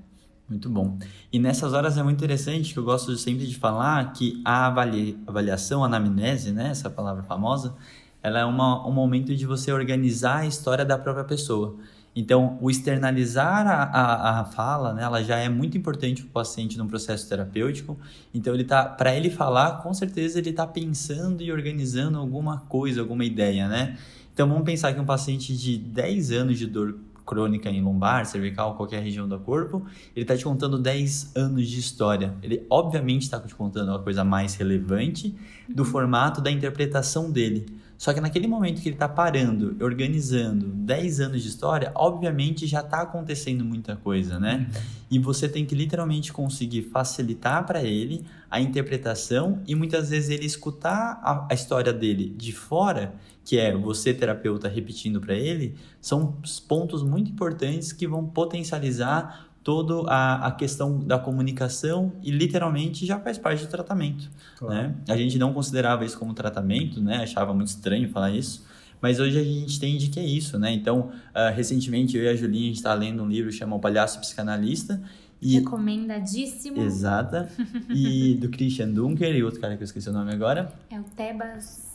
Muito 0.50 0.70
bom. 0.70 0.98
E 1.32 1.40
nessas 1.40 1.74
horas 1.74 1.98
é 1.98 2.04
muito 2.04 2.18
interessante 2.18 2.72
que 2.72 2.80
eu 2.80 2.84
gosto 2.84 3.16
sempre 3.18 3.46
de 3.46 3.56
falar 3.56 4.14
que 4.14 4.42
a 4.46 4.68
avaliação, 4.68 5.84
a 5.84 5.88
anamnese, 5.88 6.54
né, 6.54 6.70
essa 6.70 6.90
palavra 6.90 7.22
famosa, 7.24 7.76
ela 8.24 8.40
é 8.40 8.46
uma, 8.46 8.88
um 8.88 8.92
momento 8.92 9.36
de 9.36 9.46
você 9.46 9.72
organizar 9.72 10.40
a 10.40 10.46
história 10.46 10.86
da 10.86 10.98
própria 10.98 11.26
pessoa. 11.26 11.76
Então, 12.20 12.58
o 12.60 12.72
externalizar 12.72 13.68
a, 13.68 13.84
a, 13.84 14.40
a 14.40 14.46
fala, 14.46 14.92
né, 14.92 15.04
ela 15.04 15.24
já 15.24 15.38
é 15.38 15.48
muito 15.48 15.78
importante 15.78 16.24
para 16.24 16.30
o 16.30 16.32
paciente 16.32 16.76
no 16.76 16.88
processo 16.88 17.30
terapêutico. 17.30 17.96
Então, 18.34 18.56
ele 18.56 18.64
tá, 18.64 18.86
para 18.86 19.16
ele 19.16 19.30
falar, 19.30 19.84
com 19.84 19.94
certeza 19.94 20.40
ele 20.40 20.50
está 20.50 20.66
pensando 20.66 21.44
e 21.44 21.52
organizando 21.52 22.18
alguma 22.18 22.62
coisa, 22.62 23.02
alguma 23.02 23.24
ideia, 23.24 23.68
né? 23.68 24.00
Então, 24.34 24.50
vamos 24.50 24.64
pensar 24.64 24.96
que 24.96 25.00
um 25.00 25.06
paciente 25.06 25.56
de 25.56 25.78
10 25.78 26.32
anos 26.32 26.58
de 26.58 26.66
dor 26.66 26.98
crônica 27.24 27.70
em 27.70 27.84
lombar, 27.84 28.26
cervical, 28.26 28.76
qualquer 28.76 29.04
região 29.04 29.30
do 29.30 29.38
corpo, 29.38 29.86
ele 30.16 30.24
está 30.24 30.36
te 30.36 30.44
contando 30.44 30.80
10 30.80 31.36
anos 31.36 31.68
de 31.68 31.80
história. 31.80 32.34
Ele, 32.42 32.66
obviamente, 32.68 33.24
está 33.24 33.40
te 33.40 33.54
contando 33.54 33.92
a 33.92 34.00
coisa 34.00 34.24
mais 34.24 34.56
relevante 34.56 35.36
do 35.70 35.86
formato 35.86 36.42
da 36.42 36.50
interpretação 36.50 37.30
dele. 37.30 37.68
Só 37.98 38.14
que 38.14 38.22
naquele 38.22 38.48
momento 38.48 38.82
que 38.82 38.90
ele 38.90 38.96
está 38.96 39.10
parando, 39.10 39.76
organizando 39.84 40.68
10 40.68 41.20
anos 41.20 41.42
de 41.42 41.50
história, 41.50 41.92
obviamente 41.96 42.68
já 42.68 42.82
está 42.82 43.02
acontecendo 43.02 43.66
muita 43.66 43.96
coisa, 43.96 44.40
né? 44.40 44.68
Uhum. 44.70 44.82
E 45.10 45.20
você 45.20 45.50
tem 45.50 45.66
que 45.66 45.74
literalmente 45.74 46.32
conseguir 46.32 46.84
facilitar 46.84 47.66
para 47.66 47.84
ele 47.84 48.24
a 48.52 48.62
interpretação 48.62 49.62
e 49.66 49.74
muitas 49.74 50.10
vezes 50.10 50.30
ele 50.30 50.46
escutar 50.46 51.20
a, 51.24 51.48
a 51.50 51.54
história 51.56 51.92
dele 51.92 52.34
de 52.38 52.52
fora, 52.52 53.16
que 53.44 53.58
é 53.58 53.76
você, 53.76 54.14
terapeuta, 54.14 54.68
repetindo 54.68 55.20
para 55.20 55.34
ele, 55.34 55.76
são 56.00 56.38
pontos 56.68 57.02
muito 57.02 57.32
importantes 57.32 57.92
que 57.92 58.08
vão 58.08 58.26
potencializar 58.26 59.47
toda 59.68 60.10
a, 60.10 60.48
a 60.48 60.52
questão 60.52 60.98
da 60.98 61.20
comunicação 61.20 62.14
e 62.24 62.32
literalmente 62.32 63.06
já 63.06 63.20
faz 63.20 63.38
parte 63.38 63.66
do 63.66 63.70
tratamento. 63.70 64.30
Claro. 64.58 64.74
Né? 64.74 64.96
A 65.10 65.18
gente 65.18 65.38
não 65.38 65.54
considerava 65.54 66.06
isso 66.06 66.18
como 66.18 66.34
tratamento, 66.34 67.02
né? 67.02 67.18
achava 67.18 67.54
muito 67.54 67.68
estranho 67.68 68.08
falar 68.08 68.32
isso, 68.32 68.66
mas 69.02 69.20
hoje 69.20 69.38
a 69.38 69.44
gente 69.44 69.76
entende 69.76 70.08
que 70.08 70.22
é 70.22 70.26
isso. 70.26 70.58
Né? 70.58 70.72
Então, 70.72 71.10
uh, 71.10 71.54
recentemente 71.54 72.16
eu 72.16 72.24
e 72.24 72.30
a 72.30 72.36
Julinha, 72.38 72.64
a 72.64 72.68
gente 72.68 72.78
está 72.78 72.94
lendo 72.94 73.22
um 73.22 73.28
livro 73.28 73.52
chamado 73.52 73.78
O 73.78 73.82
Palhaço 73.82 74.22
Psicanalista, 74.22 75.02
e... 75.42 75.60
Recomendadíssimo. 75.60 76.82
Exata. 76.82 77.52
E 77.90 78.36
do 78.36 78.50
Christian 78.50 78.90
Dunker 78.90 79.36
e 79.36 79.44
outro 79.44 79.60
cara 79.60 79.76
que 79.76 79.84
eu 79.84 79.86
esqueci 79.86 80.10
o 80.10 80.14
nome 80.14 80.34
agora. 80.34 80.74
É 80.90 80.98
o 80.98 81.04
Tebas 81.04 81.87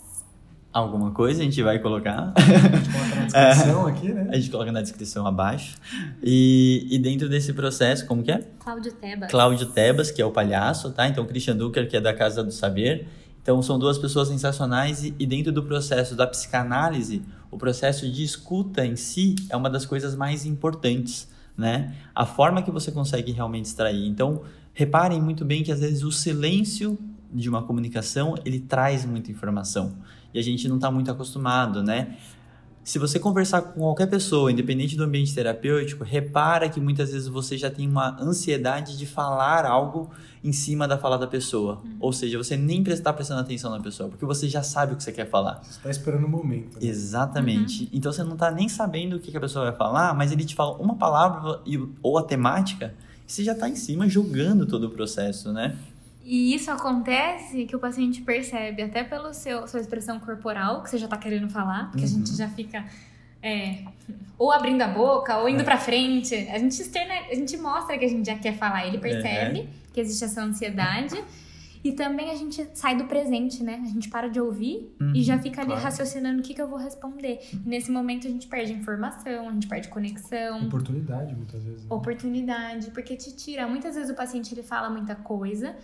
alguma 0.73 1.11
coisa, 1.11 1.43
a 1.43 1.45
gente 1.45 1.63
vai 1.63 1.79
colocar. 1.79 2.33
A 2.43 2.77
gente 2.77 2.91
coloca 2.91 3.13
na 3.17 3.23
descrição 3.27 3.87
aqui, 3.87 4.13
né? 4.13 4.27
A 4.31 4.37
gente 4.37 4.51
coloca 4.51 4.73
na 4.73 4.83
descrição 4.83 5.27
abaixo. 5.27 5.77
E, 6.23 6.87
e 6.91 6.99
dentro 6.99 7.29
desse 7.29 7.53
processo, 7.53 8.07
como 8.07 8.23
que 8.23 8.31
é? 8.31 8.47
Cláudio 8.59 8.93
Tebas. 8.93 9.31
Cláudio 9.31 9.67
Tebas, 9.67 10.11
que 10.11 10.21
é 10.21 10.25
o 10.25 10.31
palhaço, 10.31 10.91
tá? 10.91 11.07
Então, 11.07 11.25
Christian 11.27 11.57
Ducker, 11.57 11.89
que 11.89 11.97
é 11.97 12.01
da 12.01 12.13
Casa 12.15 12.43
do 12.43 12.51
Saber. 12.51 13.07
Então, 13.43 13.61
são 13.63 13.79
duas 13.79 13.99
pessoas 13.99 14.29
sensacionais 14.29 15.05
e, 15.05 15.15
e 15.19 15.27
dentro 15.27 15.53
do 15.53 15.63
processo 15.63 16.15
da 16.15 16.27
psicanálise, 16.27 17.23
o 17.51 17.59
processo 17.59 18.11
de 18.11 18.23
escuta 18.23 18.85
em 18.85 18.97
si 18.97 19.35
é 19.51 19.57
uma 19.57 19.69
das 19.69 19.85
coisas 19.85 20.15
mais 20.15 20.47
importantes, 20.47 21.29
né? 21.57 21.95
A 22.15 22.25
forma 22.25 22.63
que 22.63 22.71
você 22.71 22.91
consegue 22.91 23.33
realmente 23.33 23.67
extrair. 23.67 24.07
Então, 24.07 24.43
reparem 24.73 25.21
muito 25.21 25.45
bem 25.45 25.63
que 25.63 25.73
às 25.73 25.81
vezes 25.81 26.03
o 26.03 26.13
silêncio 26.13 26.99
de 27.33 27.49
uma 27.49 27.63
comunicação, 27.63 28.35
ele 28.45 28.61
traz 28.61 29.05
muita 29.05 29.31
informação 29.31 29.97
e 30.33 30.39
a 30.39 30.43
gente 30.43 30.69
não 30.69 30.77
está 30.77 30.91
muito 30.91 31.11
acostumado, 31.11 31.83
né? 31.83 32.17
Se 32.85 32.99
você 32.99 33.17
conversar 33.17 33.63
com 33.63 33.81
qualquer 33.81 34.09
pessoa, 34.09 34.51
independente 34.51 34.97
do 34.97 35.05
ambiente 35.05 35.33
terapêutico, 35.33 36.03
repara 36.03 36.69
que 36.69 36.81
muitas 36.81 37.13
vezes 37.13 37.29
você 37.29 37.57
já 37.57 37.71
tem 37.71 37.89
uma 37.89 38.21
ansiedade 38.21 38.99
de 38.99 39.07
falar 39.07 39.65
algo 39.65 40.11
em 40.43 40.53
cima 40.53 40.89
da 40.89 40.99
fala 40.99 41.17
da 41.17 41.29
pessoa. 41.29 41.81
Uhum. 41.85 41.97
Ou 42.01 42.13
seja, 42.13 42.37
você 42.37 42.57
nem 42.57 42.83
está 42.83 43.13
prestando 43.13 43.41
atenção 43.41 43.71
na 43.71 43.79
pessoa, 43.79 44.09
porque 44.09 44.27
você 44.27 44.49
já 44.49 44.65
sabe 44.65 44.95
o 44.95 44.97
que 44.97 45.05
você 45.05 45.13
quer 45.13 45.31
falar. 45.31 45.63
Você 45.63 45.77
está 45.77 45.91
esperando 45.91 46.25
o 46.25 46.29
momento. 46.29 46.75
Né? 46.75 46.89
Exatamente. 46.89 47.85
Uhum. 47.85 47.91
Então 47.93 48.13
você 48.13 48.25
não 48.25 48.33
está 48.33 48.51
nem 48.51 48.69
sabendo 48.69 49.15
o 49.15 49.21
que 49.21 49.37
a 49.37 49.41
pessoa 49.41 49.67
vai 49.67 49.77
falar, 49.77 50.13
mas 50.13 50.33
ele 50.33 50.45
te 50.45 50.57
fala 50.57 50.77
uma 50.79 50.97
palavra 50.97 51.61
ou 52.03 52.19
a 52.19 52.25
temática, 52.25 52.97
e 53.29 53.31
você 53.31 53.45
já 53.45 53.53
está 53.53 53.69
em 53.69 53.77
cima 53.77 54.09
julgando 54.09 54.67
todo 54.67 54.89
o 54.89 54.91
processo, 54.91 55.53
né? 55.53 55.77
E 56.25 56.55
isso 56.55 56.71
acontece 56.71 57.65
que 57.65 57.75
o 57.75 57.79
paciente 57.79 58.23
percebe 58.23 58.83
até 58.83 59.03
pela 59.03 59.33
sua 59.35 59.81
expressão 59.81 60.21
corporal, 60.21 60.83
que 60.83 60.91
você 60.91 60.99
já 60.99 61.09
tá 61.09 61.17
querendo 61.17 61.49
falar, 61.49 61.91
porque 61.91 62.05
uhum. 62.05 62.05
a 62.05 62.09
gente 62.09 62.31
uhum. 62.31 62.37
já 62.37 62.49
fica 62.49 62.85
é, 63.43 63.85
ou 64.39 64.53
abrindo 64.53 64.83
a 64.83 64.89
boca, 64.89 65.39
ou 65.39 65.49
indo 65.49 65.63
é. 65.63 65.65
pra 65.65 65.77
frente. 65.77 66.35
A 66.35 66.59
gente 66.59 66.81
externa, 66.81 67.15
a 67.31 67.35
gente 67.35 67.57
mostra 67.57 67.99
que 67.99 68.05
a 68.05 68.09
gente 68.09 68.27
já 68.27 68.39
quer 68.39 68.55
falar. 68.55 68.87
Ele 68.87 68.99
percebe 68.99 69.61
é. 69.61 69.67
que 69.93 70.01
existe 70.01 70.25
essa 70.25 70.43
ansiedade. 70.43 71.21
E 71.85 71.91
também 71.91 72.31
a 72.31 72.37
gente 72.37 72.65
sai 72.75 72.97
do 72.97 73.07
presente, 73.07 73.61
né? 73.65 73.83
A 73.85 73.89
gente 73.89 74.09
para 74.09 74.29
de 74.29 74.41
ouvir 74.41 74.95
uhum, 75.01 75.13
e 75.17 75.23
já 75.25 75.37
fica 75.37 75.63
ali 75.63 75.71
claro. 75.71 75.83
raciocinando 75.83 76.39
o 76.39 76.43
que, 76.43 76.55
que 76.55 76.63
eu 76.63 76.69
vou 76.69 76.79
responder. 76.79 77.41
E 77.53 77.69
nesse 77.69 77.91
momento 77.91 78.29
a 78.29 78.31
gente 78.31 78.47
perde 78.47 78.73
informação, 78.73 79.49
a 79.49 79.53
gente 79.53 79.67
perde 79.67 79.89
conexão. 79.89 80.67
Oportunidade, 80.67 81.35
muitas 81.35 81.65
vezes. 81.65 81.83
Né? 81.83 81.87
Oportunidade, 81.91 82.91
porque 82.93 83.17
te 83.17 83.35
tira. 83.35 83.67
Muitas 83.67 83.97
vezes 83.97 84.11
o 84.13 84.15
paciente 84.15 84.55
ele 84.55 84.63
fala 84.63 84.89
muita 84.89 85.17
coisa 85.17 85.75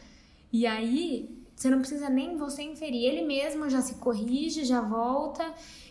e 0.53 0.67
aí, 0.67 1.29
Você 1.59 1.69
não 1.69 1.81
precisa 1.81 2.09
nem 2.09 2.37
você 2.37 2.63
inferir. 2.63 3.05
Ele 3.05 3.23
mesmo 3.27 3.69
já 3.69 3.81
se 3.81 3.97
corrige, 3.97 4.65
já 4.65 4.81
volta 4.81 5.45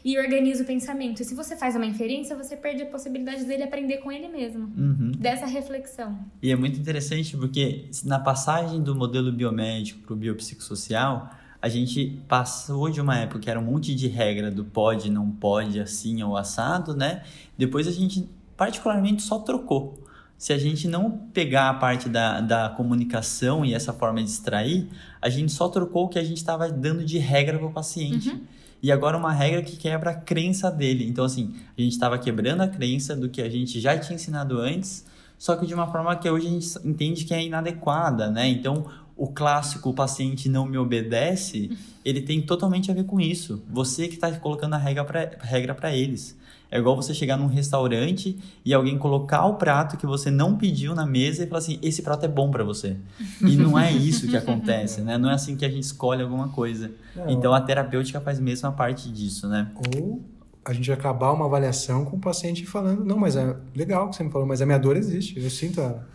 e 0.04 0.18
organiza 0.18 0.64
o 0.64 0.66
pensamento. 0.66 1.22
E 1.22 1.26
se 1.26 1.36
você 1.36 1.58
faz 1.58 1.76
uma 1.76 1.86
inferência, 1.86 2.38
você 2.38 2.56
perde 2.56 2.84
a 2.84 2.86
possibilidade 2.86 3.44
dele 3.44 3.64
aprender 3.64 3.98
com 3.98 4.10
ele 4.10 4.30
mesmo. 4.30 4.72
Uhum. 4.78 5.12
Dessa 5.12 5.46
reflexão. 5.46 6.18
E 6.42 6.54
é 6.54 6.56
muito 6.56 6.80
interessante 6.80 7.36
porque 7.36 7.90
na 8.06 8.18
passagem 8.18 8.82
do 8.82 8.96
modelo 8.96 9.30
biomédico 9.30 10.00
para 10.04 10.14
o 10.14 10.16
biopsicossocial, 10.16 11.30
a 11.62 11.68
gente 11.68 12.18
passou 12.30 12.90
de 12.90 13.02
uma 13.02 13.18
época 13.18 13.42
que 13.42 13.50
era 13.50 13.60
um 13.60 13.64
monte 13.64 13.94
de 13.94 14.08
regra 14.08 14.50
do 14.50 14.64
pode, 14.64 15.12
não 15.12 15.30
pode, 15.30 15.82
assim 15.82 16.24
ou 16.24 16.38
assado, 16.38 16.96
né? 16.96 17.24
Depois 17.58 17.90
a 17.90 17.92
gente 17.92 18.30
particularmente 18.56 19.22
só 19.22 19.40
trocou 19.40 20.02
se 20.38 20.54
a 20.54 20.58
gente 20.58 20.88
não 20.88 21.12
pegar 21.34 21.70
a 21.70 21.74
parte 21.74 22.08
da, 22.08 22.40
da 22.40 22.70
comunicação 22.70 23.66
e 23.66 23.74
essa 23.74 23.92
forma 23.92 24.24
de 24.24 24.30
extrair, 24.30 24.88
a 25.22 25.30
gente 25.30 25.52
só 25.52 25.68
trocou 25.68 26.06
o 26.06 26.10
que 26.10 26.20
a 26.20 26.24
gente 26.24 26.38
estava 26.38 26.70
dando 26.70 27.04
de 27.04 27.18
regra 27.18 27.58
para 27.58 27.68
o 27.68 27.72
paciente. 27.72 28.30
Uhum. 28.30 28.42
E 28.82 28.92
agora 28.92 29.18
uma 29.18 29.34
regra 29.34 29.64
que 29.64 29.76
quebra 29.76 30.12
a 30.12 30.14
crença 30.14 30.70
dele. 30.70 31.08
Então, 31.08 31.26
assim, 31.26 31.56
a 31.76 31.82
gente 31.82 31.94
estava 31.94 32.20
quebrando 32.20 32.62
a 32.62 32.68
crença 32.68 33.16
do 33.16 33.28
que 33.28 33.42
a 33.42 33.50
gente 33.50 33.80
já 33.80 33.98
tinha 33.98 34.16
ensinado 34.16 34.60
antes, 34.60 35.04
só 35.40 35.56
que 35.56 35.66
de 35.66 35.74
uma 35.74 35.88
forma 35.92 36.16
que 36.16 36.30
hoje 36.30 36.48
a 36.48 36.50
gente 36.52 36.88
entende 36.88 37.26
que 37.26 37.34
é 37.34 37.44
inadequada, 37.44 38.30
né? 38.30 38.48
Então, 38.48 38.86
o 39.16 39.28
clássico 39.28 39.90
o 39.90 39.94
paciente 39.94 40.48
não 40.48 40.68
me 40.68 40.78
obedece, 40.78 41.76
ele 42.06 42.22
tem 42.22 42.40
totalmente 42.42 42.92
a 42.92 42.94
ver 42.94 43.06
com 43.06 43.20
isso. 43.20 43.64
Você 43.70 44.08
que 44.08 44.14
está 44.14 44.32
colocando 44.34 44.76
a 44.76 44.78
regra 44.78 45.04
para 45.04 45.32
regra 45.42 45.96
eles. 45.96 46.38
É 46.70 46.78
igual 46.78 46.96
você 46.96 47.14
chegar 47.14 47.38
num 47.38 47.48
restaurante 47.48 48.38
e 48.66 48.74
alguém 48.74 48.98
colocar 48.98 49.46
o 49.46 49.56
prato 49.56 49.96
que 49.96 50.06
você 50.06 50.30
não 50.30 50.58
pediu 50.58 50.94
na 50.94 51.06
mesa 51.06 51.44
e 51.44 51.48
falar 51.48 51.60
assim: 51.60 51.80
esse 51.82 52.02
prato 52.02 52.26
é 52.26 52.28
bom 52.28 52.52
para 52.52 52.64
você. 52.64 52.98
E 53.42 53.56
não 53.56 53.80
é 53.80 53.92
isso 53.92 54.28
que 54.28 54.36
acontece, 54.36 55.02
né? 55.02 55.18
Não 55.18 55.30
é 55.30 55.34
assim 55.34 55.56
que 55.56 55.66
a 55.66 55.70
gente 55.70 55.84
escolhe 55.84 56.22
alguma 56.22 56.50
coisa. 56.50 56.92
Não. 57.16 57.30
Então 57.30 57.54
a 57.54 57.62
terapêutica 57.62 58.20
faz 58.20 58.40
mesmo 58.40 58.68
a 58.68 58.72
parte 58.72 59.10
disso, 59.10 59.48
né? 59.48 59.72
Ou 59.96 60.22
a 60.66 60.74
gente 60.74 60.92
acabar 60.92 61.32
uma 61.32 61.46
avaliação 61.46 62.04
com 62.04 62.18
o 62.18 62.20
paciente 62.20 62.66
falando: 62.66 63.06
não, 63.06 63.18
mas 63.18 63.38
é 63.38 63.56
legal 63.74 64.10
que 64.10 64.18
você 64.18 64.24
me 64.24 64.32
falou, 64.32 64.46
mas 64.46 64.62
a 64.62 64.66
minha 64.66 64.78
dor 64.78 64.98
existe, 64.98 65.40
eu 65.40 65.50
sinto 65.50 65.80
ela. 65.80 66.06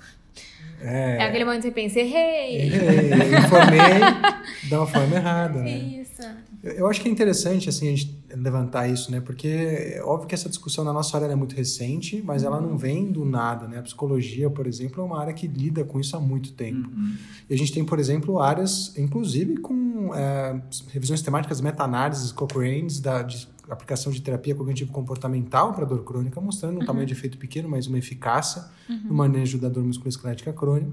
É, 0.82 1.18
é 1.18 1.22
aquele 1.28 1.44
momento 1.44 1.62
que 1.62 1.68
você 1.68 1.74
pensa, 1.74 2.00
errei. 2.00 2.62
Errei, 2.62 3.38
informei 3.38 4.68
da 4.68 4.80
uma 4.80 4.86
forma 4.86 5.14
errada. 5.14 5.60
Né? 5.60 5.78
Isso. 5.78 6.22
Eu 6.62 6.86
acho 6.86 7.00
que 7.00 7.08
é 7.08 7.10
interessante 7.10 7.68
assim, 7.68 7.88
a 7.88 7.90
gente 7.90 8.22
levantar 8.36 8.86
isso, 8.86 9.10
né? 9.10 9.20
Porque 9.20 9.48
é 9.48 10.02
óbvio 10.04 10.28
que 10.28 10.34
essa 10.34 10.48
discussão 10.48 10.84
na 10.84 10.92
nossa 10.92 11.16
área 11.16 11.26
é 11.26 11.34
muito 11.34 11.56
recente, 11.56 12.22
mas 12.24 12.44
ela 12.44 12.60
não 12.60 12.78
vem 12.78 13.10
do 13.10 13.24
nada, 13.24 13.66
né? 13.66 13.78
A 13.78 13.82
psicologia, 13.82 14.48
por 14.48 14.66
exemplo, 14.66 15.02
é 15.02 15.04
uma 15.04 15.20
área 15.20 15.32
que 15.32 15.48
lida 15.48 15.82
com 15.82 15.98
isso 15.98 16.16
há 16.16 16.20
muito 16.20 16.52
tempo. 16.52 16.88
Uhum. 16.88 17.16
E 17.50 17.54
a 17.54 17.58
gente 17.58 17.72
tem, 17.72 17.84
por 17.84 17.98
exemplo, 17.98 18.38
áreas, 18.38 18.96
inclusive 18.96 19.56
com 19.56 20.14
é, 20.14 20.60
revisões 20.92 21.20
temáticas, 21.20 21.60
meta-análises, 21.60 22.30
Cochrane's, 22.30 23.00
da 23.00 23.22
de 23.22 23.50
aplicação 23.68 24.12
de 24.12 24.20
terapia 24.20 24.54
cognitivo-comportamental 24.54 25.72
para 25.72 25.84
dor 25.84 26.04
crônica, 26.04 26.40
mostrando 26.40 26.76
um 26.76 26.80
uhum. 26.80 26.86
tamanho 26.86 27.06
de 27.06 27.12
efeito 27.12 27.38
pequeno, 27.38 27.68
mas 27.68 27.86
uma 27.86 27.98
eficácia 27.98 28.64
uhum. 28.88 29.00
no 29.04 29.14
manejo 29.14 29.58
da 29.58 29.68
dor 29.68 29.84
musculoesquelética 29.84 30.52
crônica. 30.52 30.92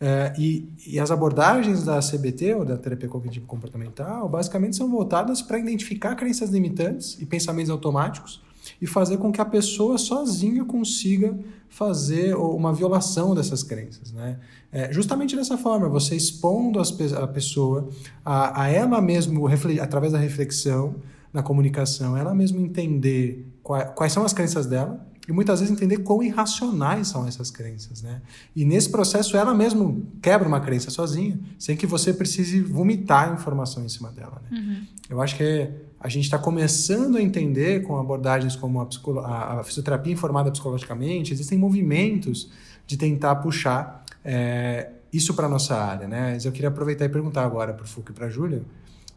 É, 0.00 0.34
e, 0.36 0.68
e, 0.86 0.98
as 0.98 1.10
abordagens 1.10 1.84
da 1.84 2.00
CBT, 2.00 2.54
ou 2.54 2.64
da 2.64 2.76
terapia 2.76 3.08
cognitivo-comportamental, 3.08 4.28
basicamente 4.28 4.76
são 4.76 4.90
voltadas 5.04 5.42
para 5.42 5.58
identificar 5.58 6.14
crenças 6.16 6.50
limitantes 6.50 7.18
e 7.20 7.26
pensamentos 7.26 7.70
automáticos 7.70 8.42
e 8.80 8.86
fazer 8.86 9.18
com 9.18 9.30
que 9.30 9.40
a 9.40 9.44
pessoa 9.44 9.98
sozinha 9.98 10.64
consiga 10.64 11.38
fazer 11.68 12.34
uma 12.34 12.72
violação 12.72 13.34
dessas 13.34 13.62
crenças. 13.62 14.10
Né? 14.12 14.38
É, 14.72 14.90
justamente 14.90 15.36
dessa 15.36 15.58
forma, 15.58 15.88
você 15.88 16.16
expondo 16.16 16.80
as, 16.80 16.90
a 17.12 17.26
pessoa 17.26 17.90
a, 18.24 18.62
a 18.62 18.68
ela 18.68 19.00
mesma, 19.02 19.50
através 19.82 20.12
da 20.12 20.18
reflexão, 20.18 20.96
na 21.32 21.42
comunicação, 21.42 22.16
ela 22.16 22.34
mesma 22.34 22.60
entender 22.60 23.44
quais, 23.62 23.90
quais 23.94 24.12
são 24.12 24.24
as 24.24 24.32
crenças 24.32 24.66
dela 24.66 25.04
e 25.28 25.32
muitas 25.32 25.60
vezes 25.60 25.74
entender 25.74 25.98
quão 25.98 26.22
irracionais 26.22 27.08
são 27.08 27.26
essas 27.26 27.50
crenças, 27.50 28.02
né? 28.02 28.20
E 28.54 28.64
nesse 28.64 28.90
processo 28.90 29.36
ela 29.36 29.54
mesma 29.54 29.96
quebra 30.20 30.46
uma 30.46 30.60
crença 30.60 30.90
sozinha, 30.90 31.38
sem 31.58 31.76
que 31.76 31.86
você 31.86 32.12
precise 32.12 32.60
vomitar 32.60 33.32
informação 33.32 33.84
em 33.84 33.88
cima 33.88 34.10
dela, 34.10 34.42
né? 34.50 34.58
Uhum. 34.58 34.86
Eu 35.08 35.22
acho 35.22 35.36
que 35.36 35.70
a 35.98 36.08
gente 36.08 36.24
está 36.24 36.38
começando 36.38 37.16
a 37.16 37.22
entender 37.22 37.82
com 37.82 37.96
abordagens 37.96 38.54
como 38.54 38.80
a, 38.80 38.88
a, 39.24 39.60
a, 39.60 39.64
fisioterapia 39.64 40.12
informada 40.12 40.50
psicologicamente, 40.50 41.32
existem 41.32 41.56
movimentos 41.56 42.50
de 42.86 42.98
tentar 42.98 43.36
puxar 43.36 44.04
é, 44.22 44.90
isso 45.10 45.32
para 45.32 45.48
nossa 45.48 45.74
área, 45.74 46.06
né? 46.06 46.32
Mas 46.32 46.44
eu 46.44 46.52
queria 46.52 46.68
aproveitar 46.68 47.06
e 47.06 47.08
perguntar 47.08 47.44
agora 47.44 47.72
para 47.72 47.84
o 47.84 47.88
Fuc 47.88 48.10
e 48.10 48.12
para 48.12 48.26
a 48.26 48.28
Júlia, 48.28 48.62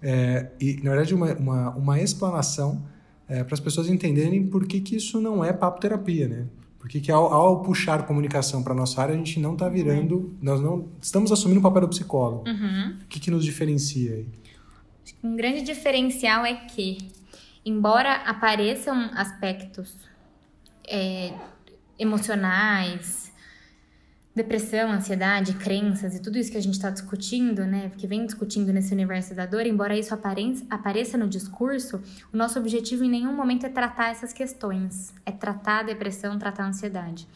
é, 0.01 0.47
e, 0.59 0.79
na 0.83 0.91
verdade, 0.91 1.13
uma, 1.13 1.33
uma, 1.33 1.69
uma 1.71 1.99
explanação 1.99 2.81
é, 3.27 3.43
para 3.43 3.53
as 3.53 3.59
pessoas 3.59 3.89
entenderem 3.89 4.47
por 4.47 4.65
que, 4.65 4.79
que 4.79 4.95
isso 4.95 5.19
não 5.19 5.43
é 5.43 5.51
papo 5.51 5.79
terapia, 5.79 6.27
né? 6.27 6.45
Porque 6.79 7.01
que 7.01 7.11
ao, 7.11 7.33
ao 7.33 7.61
puxar 7.61 8.05
comunicação 8.05 8.63
para 8.63 8.73
nossa 8.73 9.01
área, 9.01 9.13
a 9.13 9.17
gente 9.17 9.39
não 9.39 9.53
está 9.53 9.67
virando, 9.67 10.33
nós 10.41 10.61
não 10.61 10.87
estamos 11.01 11.31
assumindo 11.31 11.59
o 11.59 11.63
papel 11.63 11.81
do 11.81 11.89
psicólogo. 11.89 12.47
Uhum. 12.47 12.97
O 13.01 13.07
que, 13.07 13.19
que 13.19 13.29
nos 13.29 13.43
diferencia 13.43 14.13
aí? 14.13 14.27
Um 15.21 15.35
grande 15.35 15.61
diferencial 15.63 16.45
é 16.45 16.53
que, 16.53 16.97
embora 17.65 18.13
apareçam 18.13 19.09
aspectos 19.15 19.95
é, 20.87 21.33
emocionais, 21.99 23.26
depressão, 24.37 24.91
ansiedade, 24.91 25.55
crenças 25.55 26.15
e 26.15 26.21
tudo 26.21 26.37
isso 26.37 26.51
que 26.51 26.57
a 26.57 26.61
gente 26.61 26.75
está 26.75 26.89
discutindo, 26.89 27.65
né, 27.65 27.91
que 27.97 28.07
vem 28.07 28.25
discutindo 28.25 28.71
nesse 28.71 28.93
universo 28.93 29.33
da 29.33 29.45
dor, 29.45 29.65
embora 29.65 29.97
isso 29.97 30.13
apareça 30.13 31.17
no 31.17 31.27
discurso, 31.27 32.01
o 32.31 32.37
nosso 32.37 32.57
objetivo 32.59 33.03
em 33.03 33.09
nenhum 33.09 33.33
momento 33.33 33.65
é 33.65 33.69
tratar 33.69 34.11
essas 34.11 34.31
questões, 34.31 35.13
é 35.25 35.31
tratar 35.31 35.79
a 35.79 35.83
depressão, 35.83 36.37
tratar 36.37 36.63
a 36.63 36.67
ansiedade. 36.67 37.27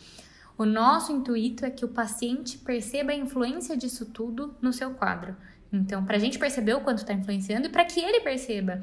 O 0.57 0.65
nosso 0.65 1.11
intuito 1.11 1.65
é 1.65 1.71
que 1.71 1.83
o 1.83 1.87
paciente 1.87 2.57
perceba 2.59 3.11
a 3.11 3.15
influência 3.15 3.75
disso 3.75 4.05
tudo 4.05 4.55
no 4.61 4.71
seu 4.71 4.91
quadro. 4.91 5.35
Então, 5.73 6.05
para 6.05 6.17
a 6.17 6.19
gente 6.19 6.37
perceber 6.37 6.75
o 6.75 6.81
quanto 6.81 6.99
está 6.99 7.13
influenciando 7.13 7.67
e 7.67 7.71
para 7.71 7.83
que 7.83 7.99
ele 7.99 8.19
perceba 8.19 8.79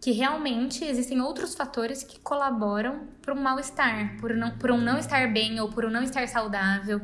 que 0.00 0.12
realmente 0.12 0.84
existem 0.84 1.20
outros 1.20 1.54
fatores 1.54 2.02
que 2.02 2.18
colaboram 2.20 3.06
para 3.20 3.32
um 3.34 3.40
mal-estar, 3.40 4.16
por, 4.20 4.32
por 4.58 4.70
um 4.70 4.78
não 4.78 4.98
estar 4.98 5.32
bem 5.32 5.60
ou 5.60 5.68
por 5.68 5.84
um 5.84 5.90
não 5.90 6.02
estar 6.02 6.26
saudável. 6.28 7.00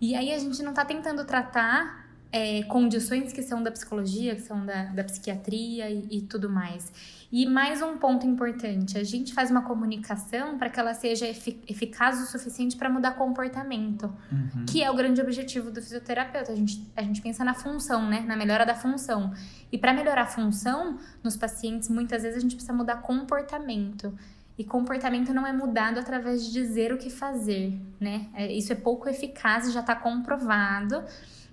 E 0.00 0.14
aí 0.14 0.32
a 0.32 0.38
gente 0.38 0.62
não 0.62 0.70
está 0.70 0.84
tentando 0.84 1.24
tratar 1.24 2.04
é, 2.34 2.64
condições 2.64 3.32
que 3.32 3.42
são 3.42 3.62
da 3.62 3.70
psicologia, 3.70 4.34
que 4.34 4.42
são 4.42 4.66
da, 4.66 4.86
da 4.86 5.04
psiquiatria 5.04 5.88
e, 5.88 6.08
e, 6.10 6.20
tudo 6.22 6.50
mais. 6.50 6.90
E 7.30 7.46
mais 7.46 7.80
um 7.80 7.96
ponto 7.96 8.26
importante: 8.26 8.98
a 8.98 9.04
gente 9.04 9.32
faz 9.32 9.52
uma 9.52 9.62
comunicação 9.62 10.58
para 10.58 10.68
que 10.68 10.80
ela 10.80 10.94
seja 10.94 11.28
eficaz 11.28 12.20
o 12.20 12.26
suficiente 12.26 12.76
para 12.76 12.90
mudar 12.90 13.12
comportamento, 13.12 14.12
uhum. 14.32 14.66
que 14.66 14.82
é 14.82 14.90
o 14.90 14.94
grande 14.96 15.20
objetivo 15.20 15.70
do 15.70 15.80
fisioterapeuta. 15.80 16.50
A 16.50 16.56
gente, 16.56 16.84
a 16.96 17.02
gente 17.02 17.22
pensa 17.22 17.44
na 17.44 17.54
função, 17.54 18.10
né? 18.10 18.24
Na 18.26 18.34
melhora 18.34 18.66
da 18.66 18.74
função. 18.74 19.32
E 19.70 19.78
para 19.78 19.92
melhorar 19.92 20.22
a 20.22 20.26
função 20.26 20.98
nos 21.22 21.36
pacientes, 21.36 21.88
muitas 21.88 22.24
vezes 22.24 22.38
a 22.38 22.40
gente 22.40 22.56
precisa 22.56 22.72
mudar 22.72 22.96
comportamento. 22.96 24.12
E 24.56 24.62
comportamento 24.62 25.34
não 25.34 25.46
é 25.46 25.52
mudado 25.52 25.98
através 25.98 26.44
de 26.44 26.52
dizer 26.52 26.92
o 26.92 26.98
que 26.98 27.10
fazer, 27.10 27.76
né? 27.98 28.28
É, 28.34 28.52
isso 28.52 28.72
é 28.72 28.76
pouco 28.76 29.08
eficaz 29.08 29.66
e 29.66 29.72
já 29.72 29.80
está 29.80 29.96
comprovado. 29.96 31.02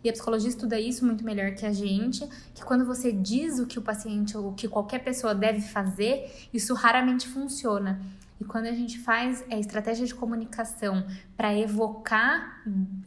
E 0.03 0.09
a 0.09 0.13
psicologia 0.13 0.49
estuda 0.49 0.79
isso 0.79 1.05
muito 1.05 1.23
melhor 1.23 1.51
que 1.51 1.65
a 1.65 1.71
gente, 1.71 2.27
que 2.53 2.63
quando 2.63 2.85
você 2.85 3.11
diz 3.11 3.59
o 3.59 3.67
que 3.67 3.77
o 3.77 3.81
paciente 3.81 4.35
ou 4.35 4.49
o 4.49 4.53
que 4.53 4.67
qualquer 4.67 4.99
pessoa 4.99 5.33
deve 5.33 5.61
fazer, 5.61 6.31
isso 6.53 6.73
raramente 6.73 7.27
funciona. 7.27 8.01
E 8.39 8.43
quando 8.43 8.65
a 8.65 8.71
gente 8.71 8.97
faz 8.97 9.45
a 9.51 9.59
estratégia 9.59 10.03
de 10.03 10.15
comunicação 10.15 11.05
para 11.37 11.55
evocar 11.55 12.63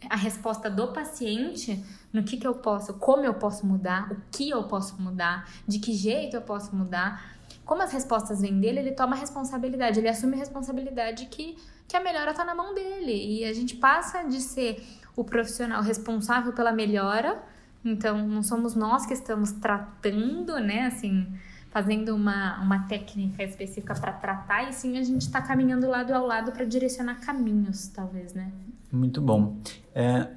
a 0.09 0.15
resposta 0.15 0.71
do 0.71 0.93
paciente, 0.93 1.85
no 2.13 2.23
que, 2.23 2.37
que 2.37 2.47
eu 2.47 2.55
posso, 2.55 2.95
como 2.95 3.25
eu 3.25 3.35
posso 3.35 3.67
mudar, 3.67 4.13
o 4.13 4.17
que 4.31 4.49
eu 4.49 4.63
posso 4.69 5.03
mudar, 5.03 5.51
de 5.67 5.81
que 5.81 5.93
jeito 5.93 6.37
eu 6.37 6.43
posso 6.43 6.77
mudar, 6.77 7.34
como 7.65 7.83
as 7.83 7.93
respostas 7.93 8.41
vêm 8.41 8.61
dele, 8.61 8.81
ele 8.81 8.93
toma 8.93 9.17
responsabilidade, 9.17 9.99
ele 9.99 10.09
assume 10.09 10.37
responsabilidade 10.37 11.27
que, 11.27 11.57
que 11.89 11.97
a 11.97 12.01
melhora 12.01 12.31
está 12.31 12.45
na 12.45 12.55
mão 12.55 12.75
dele. 12.75 13.13
E 13.13 13.45
a 13.45 13.53
gente 13.53 13.77
passa 13.77 14.23
de 14.23 14.41
ser 14.41 14.83
o 15.17 15.25
profissional 15.25 15.83
responsável 15.83 16.53
pela 16.53 16.73
melhora, 16.73 17.43
então 17.85 18.27
não 18.27 18.43
somos 18.43 18.75
nós 18.75 19.07
que 19.07 19.15
estamos 19.15 19.53
tratando, 19.53 20.59
né, 20.59 20.87
assim, 20.87 21.27
fazendo 21.71 22.15
uma, 22.15 22.61
uma 22.61 22.87
técnica 22.87 23.43
específica 23.43 23.95
para 23.95 24.13
tratar, 24.13 24.69
e 24.69 24.73
sim 24.73 24.99
a 24.99 25.03
gente 25.03 25.23
está 25.23 25.41
caminhando 25.41 25.89
lado 25.89 26.13
ao 26.13 26.27
lado 26.27 26.53
para 26.53 26.65
direcionar 26.65 27.17
caminhos, 27.17 27.89
talvez, 27.89 28.33
né? 28.33 28.51
Muito 28.93 29.21
bom. 29.21 29.57
É, 29.95 30.29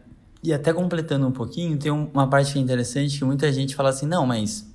e 0.43 0.53
até 0.53 0.73
completando 0.73 1.27
um 1.27 1.31
pouquinho, 1.31 1.77
tem 1.77 1.91
uma 1.91 2.27
parte 2.27 2.53
que 2.53 2.59
é 2.59 2.61
interessante 2.61 3.19
que 3.19 3.25
muita 3.25 3.51
gente 3.51 3.75
fala 3.75 3.89
assim, 3.89 4.07
não, 4.07 4.25
mas 4.25 4.67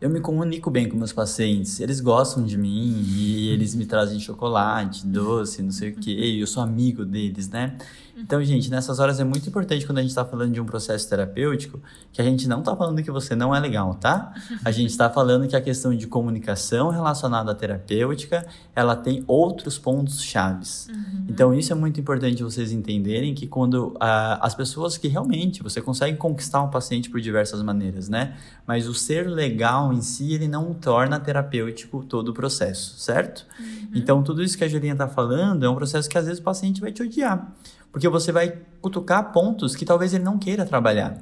eu 0.00 0.08
me 0.08 0.20
comunico 0.20 0.70
bem 0.70 0.88
com 0.88 0.96
meus 0.96 1.12
pacientes. 1.12 1.80
Eles 1.80 2.00
gostam 2.00 2.44
de 2.44 2.56
mim 2.56 3.02
e 3.04 3.48
eles 3.48 3.74
me 3.74 3.84
trazem 3.84 4.20
chocolate, 4.20 5.06
doce, 5.06 5.62
não 5.62 5.72
sei 5.72 5.90
o 5.90 5.96
quê. 5.96 6.36
Eu 6.40 6.46
sou 6.46 6.62
amigo 6.62 7.04
deles, 7.04 7.48
né? 7.48 7.76
Então, 8.18 8.42
gente, 8.42 8.70
nessas 8.70 8.98
horas 8.98 9.20
é 9.20 9.24
muito 9.24 9.48
importante 9.48 9.86
quando 9.86 9.98
a 9.98 10.00
gente 10.02 10.10
está 10.10 10.24
falando 10.24 10.52
de 10.52 10.60
um 10.60 10.64
processo 10.64 11.08
terapêutico 11.08 11.80
que 12.12 12.20
a 12.20 12.24
gente 12.24 12.48
não 12.48 12.58
está 12.60 12.74
falando 12.74 13.02
que 13.02 13.10
você 13.10 13.36
não 13.36 13.54
é 13.54 13.60
legal, 13.60 13.94
tá? 13.94 14.34
A 14.64 14.70
gente 14.70 14.90
está 14.90 15.08
falando 15.08 15.46
que 15.46 15.54
a 15.54 15.60
questão 15.60 15.94
de 15.94 16.06
comunicação 16.06 16.90
relacionada 16.90 17.52
à 17.52 17.54
terapêutica, 17.54 18.46
ela 18.74 18.96
tem 18.96 19.22
outros 19.26 19.78
pontos 19.78 20.20
chaves. 20.20 20.88
Uhum. 20.88 21.26
Então, 21.28 21.54
isso 21.54 21.72
é 21.72 21.76
muito 21.76 22.00
importante 22.00 22.42
vocês 22.42 22.72
entenderem 22.72 23.34
que 23.34 23.46
quando 23.46 23.96
as 24.00 24.54
pessoas 24.54 24.98
que 24.98 25.06
realmente 25.06 25.62
você 25.62 25.80
consegue 25.80 26.16
conquistar 26.16 26.62
um 26.62 26.70
paciente 26.70 27.08
por 27.08 27.20
diversas 27.20 27.62
maneiras, 27.62 28.08
né? 28.08 28.36
Mas 28.66 28.88
o 28.88 28.94
ser 28.94 29.28
legal 29.28 29.92
em 29.92 30.02
si, 30.02 30.32
ele 30.32 30.48
não 30.48 30.74
torna 30.74 31.20
terapêutico 31.20 32.04
todo 32.04 32.30
o 32.30 32.34
processo, 32.34 32.98
certo? 32.98 33.46
Uhum. 33.60 33.90
Então, 33.94 34.22
tudo 34.22 34.42
isso 34.42 34.58
que 34.58 34.64
a 34.64 34.68
Julinha 34.68 34.92
está 34.92 35.06
falando 35.06 35.64
é 35.64 35.68
um 35.68 35.74
processo 35.74 36.08
que 36.08 36.18
às 36.18 36.24
vezes 36.26 36.40
o 36.40 36.42
paciente 36.42 36.80
vai 36.80 36.90
te 36.90 37.02
odiar. 37.02 37.52
Porque 37.90 38.08
você 38.08 38.32
vai 38.32 38.58
cutucar 38.80 39.32
pontos 39.32 39.74
que 39.74 39.84
talvez 39.84 40.14
ele 40.14 40.24
não 40.24 40.38
queira 40.38 40.64
trabalhar. 40.64 41.18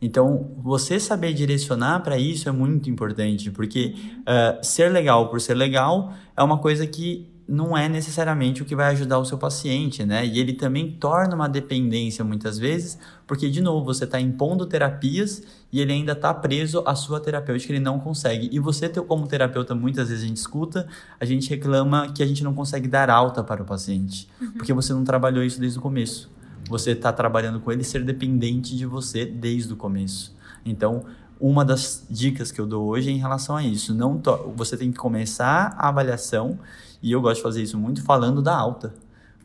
Então, 0.00 0.52
você 0.58 1.00
saber 1.00 1.32
direcionar 1.32 2.00
para 2.00 2.16
isso 2.16 2.48
é 2.48 2.52
muito 2.52 2.88
importante, 2.88 3.50
porque 3.50 3.94
uh, 4.20 4.64
ser 4.64 4.90
legal 4.92 5.28
por 5.28 5.40
ser 5.40 5.54
legal 5.54 6.12
é 6.36 6.42
uma 6.42 6.58
coisa 6.58 6.86
que 6.86 7.28
não 7.48 7.74
é 7.74 7.88
necessariamente 7.88 8.60
o 8.60 8.64
que 8.66 8.76
vai 8.76 8.92
ajudar 8.92 9.18
o 9.18 9.24
seu 9.24 9.38
paciente, 9.38 10.04
né? 10.04 10.26
E 10.26 10.38
ele 10.38 10.52
também 10.52 10.92
torna 10.92 11.34
uma 11.34 11.48
dependência 11.48 12.22
muitas 12.22 12.58
vezes, 12.58 12.98
porque, 13.26 13.48
de 13.48 13.62
novo, 13.62 13.86
você 13.86 14.04
está 14.04 14.20
impondo 14.20 14.66
terapias 14.66 15.42
e 15.72 15.80
ele 15.80 15.94
ainda 15.94 16.12
está 16.12 16.34
preso 16.34 16.82
à 16.84 16.94
sua 16.94 17.18
terapêutica, 17.20 17.72
ele 17.72 17.80
não 17.80 17.98
consegue. 17.98 18.50
E 18.52 18.58
você, 18.58 18.86
como 18.90 19.26
terapeuta, 19.26 19.74
muitas 19.74 20.10
vezes 20.10 20.24
a 20.24 20.26
gente 20.26 20.36
escuta, 20.36 20.86
a 21.18 21.24
gente 21.24 21.48
reclama 21.48 22.12
que 22.12 22.22
a 22.22 22.26
gente 22.26 22.44
não 22.44 22.52
consegue 22.52 22.86
dar 22.86 23.08
alta 23.08 23.42
para 23.42 23.62
o 23.62 23.64
paciente, 23.64 24.28
uhum. 24.38 24.52
porque 24.52 24.74
você 24.74 24.92
não 24.92 25.02
trabalhou 25.02 25.42
isso 25.42 25.58
desde 25.58 25.78
o 25.78 25.82
começo. 25.82 26.30
Você 26.68 26.90
está 26.90 27.10
trabalhando 27.14 27.60
com 27.60 27.72
ele 27.72 27.82
ser 27.82 28.04
dependente 28.04 28.76
de 28.76 28.84
você 28.84 29.24
desde 29.24 29.72
o 29.72 29.76
começo. 29.76 30.36
Então, 30.66 31.06
uma 31.40 31.64
das 31.64 32.04
dicas 32.10 32.52
que 32.52 32.60
eu 32.60 32.66
dou 32.66 32.86
hoje 32.88 33.08
é 33.08 33.12
em 33.12 33.18
relação 33.18 33.56
a 33.56 33.62
isso. 33.62 33.94
Não 33.94 34.20
você 34.54 34.76
tem 34.76 34.92
que 34.92 34.98
começar 34.98 35.74
a 35.78 35.88
avaliação 35.88 36.58
e 37.02 37.12
eu 37.12 37.20
gosto 37.20 37.36
de 37.36 37.42
fazer 37.42 37.62
isso 37.62 37.78
muito 37.78 38.02
falando 38.02 38.42
da 38.42 38.56
alta. 38.56 38.94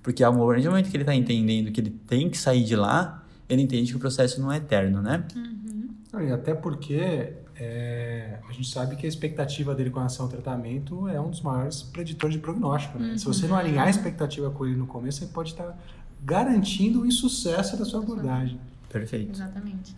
Porque 0.01 0.23
a 0.23 0.31
partir 0.31 0.63
do 0.63 0.69
momento 0.69 0.89
que 0.89 0.97
ele 0.97 1.03
está 1.03 1.15
entendendo 1.15 1.71
que 1.71 1.79
ele 1.79 1.91
tem 2.07 2.29
que 2.29 2.37
sair 2.37 2.63
de 2.63 2.75
lá, 2.75 3.23
ele 3.47 3.61
entende 3.61 3.91
que 3.91 3.97
o 3.97 3.99
processo 3.99 4.41
não 4.41 4.51
é 4.51 4.57
eterno, 4.57 5.01
né? 5.01 5.25
Uhum. 5.35 6.21
E 6.21 6.31
até 6.31 6.53
porque 6.53 7.33
é, 7.55 8.39
a 8.47 8.51
gente 8.51 8.69
sabe 8.69 8.95
que 8.95 9.05
a 9.05 9.09
expectativa 9.09 9.73
dele 9.73 9.89
com 9.89 9.97
relação 9.97 10.25
ao 10.25 10.31
tratamento 10.31 11.07
é 11.07 11.19
um 11.19 11.29
dos 11.29 11.41
maiores 11.41 11.83
preditores 11.83 12.35
de 12.35 12.41
prognóstico. 12.41 12.99
Né? 12.99 13.11
Uhum. 13.11 13.17
Se 13.17 13.25
você 13.25 13.47
não 13.47 13.55
alinhar 13.55 13.87
a 13.87 13.89
expectativa 13.89 14.49
com 14.51 14.65
ele 14.65 14.75
no 14.75 14.87
começo, 14.87 15.19
você 15.19 15.27
pode 15.27 15.51
estar 15.51 15.77
garantindo 16.23 17.01
o 17.01 17.05
insucesso 17.05 17.77
da 17.77 17.85
sua 17.85 18.01
abordagem. 18.01 18.59
Perfeito. 18.89 19.31
Exatamente. 19.31 19.95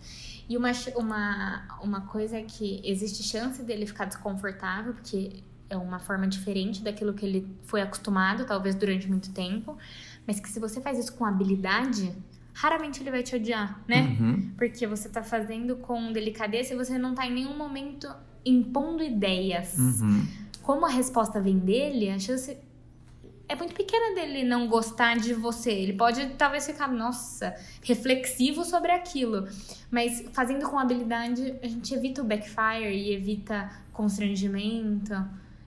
E 0.48 0.56
uma, 0.56 0.70
uma, 0.94 1.78
uma 1.82 2.00
coisa 2.02 2.36
é 2.36 2.42
que 2.42 2.80
existe 2.84 3.22
chance 3.22 3.62
dele 3.62 3.84
ficar 3.86 4.04
desconfortável, 4.04 4.92
porque 4.94 5.42
é 5.68 5.76
uma 5.76 5.98
forma 5.98 6.26
diferente 6.26 6.82
daquilo 6.82 7.12
que 7.14 7.24
ele 7.24 7.46
foi 7.64 7.82
acostumado, 7.82 8.44
talvez 8.44 8.74
durante 8.74 9.08
muito 9.08 9.32
tempo, 9.32 9.76
mas 10.26 10.40
que 10.40 10.48
se 10.48 10.60
você 10.60 10.80
faz 10.80 10.98
isso 10.98 11.12
com 11.14 11.24
habilidade, 11.24 12.12
raramente 12.52 13.02
ele 13.02 13.10
vai 13.10 13.22
te 13.22 13.36
odiar, 13.36 13.80
né? 13.86 14.16
Uhum. 14.18 14.52
Porque 14.56 14.86
você 14.86 15.08
tá 15.08 15.22
fazendo 15.22 15.76
com 15.76 16.12
delicadeza 16.12 16.72
e 16.72 16.76
você 16.76 16.98
não 16.98 17.14
tá 17.14 17.26
em 17.26 17.34
nenhum 17.34 17.56
momento 17.56 18.08
impondo 18.44 19.02
ideias. 19.02 19.76
Uhum. 19.78 20.26
Como 20.62 20.86
a 20.86 20.88
resposta 20.88 21.40
vem 21.40 21.58
dele, 21.58 22.10
a 22.10 22.18
chance 22.18 22.56
é 23.48 23.54
muito 23.54 23.74
pequena 23.74 24.14
dele 24.14 24.44
não 24.44 24.66
gostar 24.66 25.16
de 25.16 25.34
você. 25.34 25.70
Ele 25.70 25.92
pode 25.92 26.26
talvez 26.30 26.66
ficar, 26.66 26.88
nossa, 26.88 27.54
reflexivo 27.82 28.64
sobre 28.64 28.90
aquilo. 28.90 29.46
Mas 29.90 30.24
fazendo 30.32 30.68
com 30.68 30.78
habilidade, 30.78 31.54
a 31.62 31.66
gente 31.66 31.94
evita 31.94 32.22
o 32.22 32.24
backfire 32.24 32.92
e 32.92 33.12
evita 33.12 33.70
constrangimento. 33.92 35.14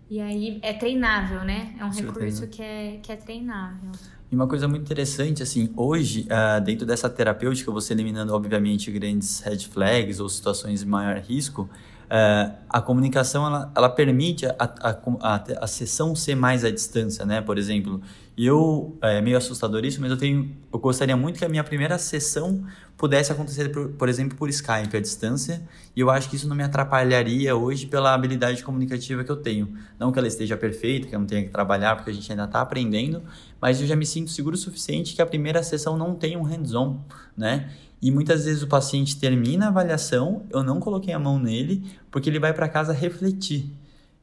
E 0.10 0.20
aí 0.20 0.60
é 0.64 0.74
treinável, 0.74 1.44
né? 1.44 1.76
É 1.80 1.86
um 1.86 1.90
recurso 1.90 2.48
que 2.48 2.62
é, 2.62 3.00
que 3.02 3.12
é 3.12 3.16
treinável. 3.16 3.92
E 4.32 4.36
uma 4.36 4.48
coisa 4.48 4.68
muito 4.68 4.82
interessante, 4.82 5.44
assim, 5.44 5.72
hoje, 5.76 6.28
uh, 6.30 6.62
dentro 6.62 6.86
dessa 6.86 7.10
terapêutica, 7.10 7.72
você 7.72 7.94
eliminando, 7.94 8.34
obviamente, 8.34 8.92
grandes 8.92 9.40
red 9.40 9.60
flags 9.60 10.20
ou 10.20 10.30
situações 10.30 10.82
de 10.82 10.88
maior 10.88 11.18
risco, 11.18 11.64
uh, 12.10 12.56
a 12.70 12.82
comunicação, 12.82 13.46
ela, 13.46 13.72
ela 13.76 13.90
permite 13.90 14.46
a, 14.46 14.56
a, 14.60 15.00
a, 15.22 15.44
a, 15.62 15.68
sessão 15.68 16.16
ser 16.16 16.36
mais 16.36 16.64
à 16.64 16.72
distância, 16.72 17.26
né? 17.26 17.42
Por 17.42 17.58
exemplo, 17.58 18.02
eu, 18.46 18.98
é 19.02 19.22
meio 19.22 19.38
assustador 19.38 19.84
isso, 19.84 20.00
mas 20.00 20.12
eu 20.12 20.18
tenho, 20.18 20.56
eu 20.72 20.80
gostaria 20.80 21.18
muito 21.18 21.38
que 21.38 21.44
a 21.44 21.50
minha 21.50 21.64
primeira 21.64 21.98
sessão 21.98 22.64
pudesse 22.96 23.32
acontecer, 23.32 23.70
por, 23.70 23.90
por 23.90 24.08
exemplo, 24.08 24.38
por 24.38 24.50
Skype 24.50 24.96
à 24.96 25.00
distância, 25.00 25.62
e 25.96 26.00
eu 26.00 26.10
acho 26.10 26.30
que 26.30 26.36
isso 26.36 26.48
não 26.48 26.56
me 26.56 26.64
atrapalharia 26.64 27.56
hoje 27.56 27.88
pela 27.88 28.14
habilidade 28.14 28.64
comunicativa 28.64 29.24
que 29.24 29.32
eu 29.32 29.38
tenho. 29.38 29.78
Não 30.00 30.12
que 30.12 30.20
ela 30.20 30.28
esteja 30.28 30.56
perfeita, 30.56 31.08
que 31.08 31.16
eu 31.16 31.20
não 31.20 31.28
tenha 31.28 31.44
que 31.44 31.50
trabalhar, 31.50 31.96
porque 31.96 32.12
a 32.12 32.14
gente 32.14 32.32
ainda 32.32 32.46
está 32.46 32.62
aprendendo, 32.62 33.22
mas 33.60 33.82
eu 33.82 33.88
já 33.88 33.96
me 33.96 34.06
sinto 34.06 34.32
seguro 34.32 34.56
o 34.56 34.60
suficiente 34.60 35.16
que 35.16 35.22
a 35.22 35.26
primeira 35.26 35.62
sessão 35.64 35.98
não 35.98 36.16
tenha 36.16 36.40
um 36.40 36.44
hands-on, 36.44 37.00
né? 37.36 37.70
E 38.02 38.12
muitas 38.12 38.46
vezes 38.46 38.64
o 38.64 38.68
paciente 38.68 39.20
termina 39.20 39.66
a 39.66 39.68
avaliação, 39.70 40.46
eu 40.50 40.64
não 40.64 40.80
coloquei 40.80 41.14
a 41.14 41.20
mão 41.20 41.38
nele, 41.38 41.84
porque 42.10 42.30
ele 42.30 42.40
vai 42.40 42.54
para 42.54 42.70
casa 42.70 42.94
refletir. 42.94 43.70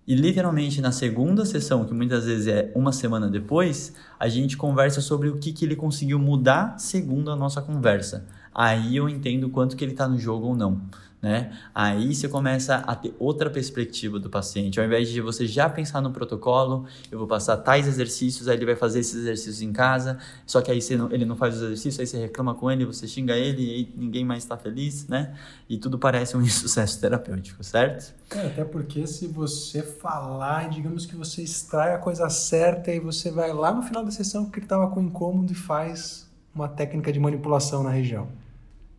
E 0.07 0.14
literalmente 0.14 0.81
na 0.81 0.92
segunda 0.92 1.45
sessão, 1.45 1.85
que 1.85 1.92
muitas 1.92 2.27
vezes 2.27 2.47
é 2.47 2.71
uma 2.75 2.92
semana 2.92 3.29
depois, 3.29 3.92
a 4.21 4.29
gente 4.29 4.57
conversa 4.57 5.01
sobre 5.01 5.29
o 5.29 5.37
que, 5.38 5.53
que 5.53 5.64
ele 5.64 5.75
conseguiu 5.75 6.19
mudar 6.19 6.79
segundo 6.79 7.31
a 7.31 7.37
nossa 7.37 7.61
conversa 7.61 8.27
aí 8.57 8.97
eu 8.97 9.07
entendo 9.07 9.51
quanto 9.51 9.77
que 9.77 9.85
ele 9.85 9.92
está 9.92 10.09
no 10.09 10.19
jogo 10.19 10.47
ou 10.47 10.57
não. 10.57 10.81
Né? 11.26 11.50
Aí 11.74 12.14
você 12.14 12.28
começa 12.28 12.76
a 12.76 12.94
ter 12.94 13.12
outra 13.18 13.50
perspectiva 13.50 14.16
do 14.16 14.30
paciente. 14.30 14.78
Ao 14.78 14.86
invés 14.86 15.08
de 15.08 15.20
você 15.20 15.44
já 15.44 15.68
pensar 15.68 16.00
no 16.00 16.12
protocolo, 16.12 16.86
eu 17.10 17.18
vou 17.18 17.26
passar 17.26 17.56
tais 17.56 17.88
exercícios, 17.88 18.46
aí 18.46 18.56
ele 18.56 18.64
vai 18.64 18.76
fazer 18.76 19.00
esses 19.00 19.16
exercícios 19.16 19.60
em 19.60 19.72
casa, 19.72 20.18
só 20.46 20.62
que 20.62 20.70
aí 20.70 20.78
não, 20.96 21.10
ele 21.10 21.24
não 21.24 21.34
faz 21.34 21.56
os 21.56 21.62
exercícios, 21.62 21.98
aí 21.98 22.06
você 22.06 22.18
reclama 22.18 22.54
com 22.54 22.70
ele, 22.70 22.84
você 22.84 23.08
xinga 23.08 23.34
ele 23.34 23.60
e 23.60 23.92
ninguém 23.96 24.24
mais 24.24 24.44
está 24.44 24.56
feliz, 24.56 25.08
né? 25.08 25.34
E 25.68 25.76
tudo 25.76 25.98
parece 25.98 26.36
um 26.36 26.42
insucesso 26.46 27.00
terapêutico, 27.00 27.64
certo? 27.64 28.14
É, 28.30 28.46
até 28.46 28.64
porque 28.64 29.04
se 29.08 29.26
você 29.26 29.82
falar, 29.82 30.68
digamos 30.68 31.06
que 31.06 31.16
você 31.16 31.42
extrai 31.42 31.92
a 31.92 31.98
coisa 31.98 32.30
certa 32.30 32.92
e 32.92 33.00
você 33.00 33.32
vai 33.32 33.52
lá 33.52 33.74
no 33.74 33.82
final 33.82 34.04
da 34.04 34.12
sessão 34.12 34.44
porque 34.44 34.60
ele 34.60 34.66
estava 34.66 34.88
com 34.90 35.02
incômodo 35.02 35.50
e 35.50 35.56
faz 35.56 36.30
uma 36.54 36.68
técnica 36.68 37.12
de 37.12 37.18
manipulação 37.18 37.82
na 37.82 37.90
região 37.90 38.28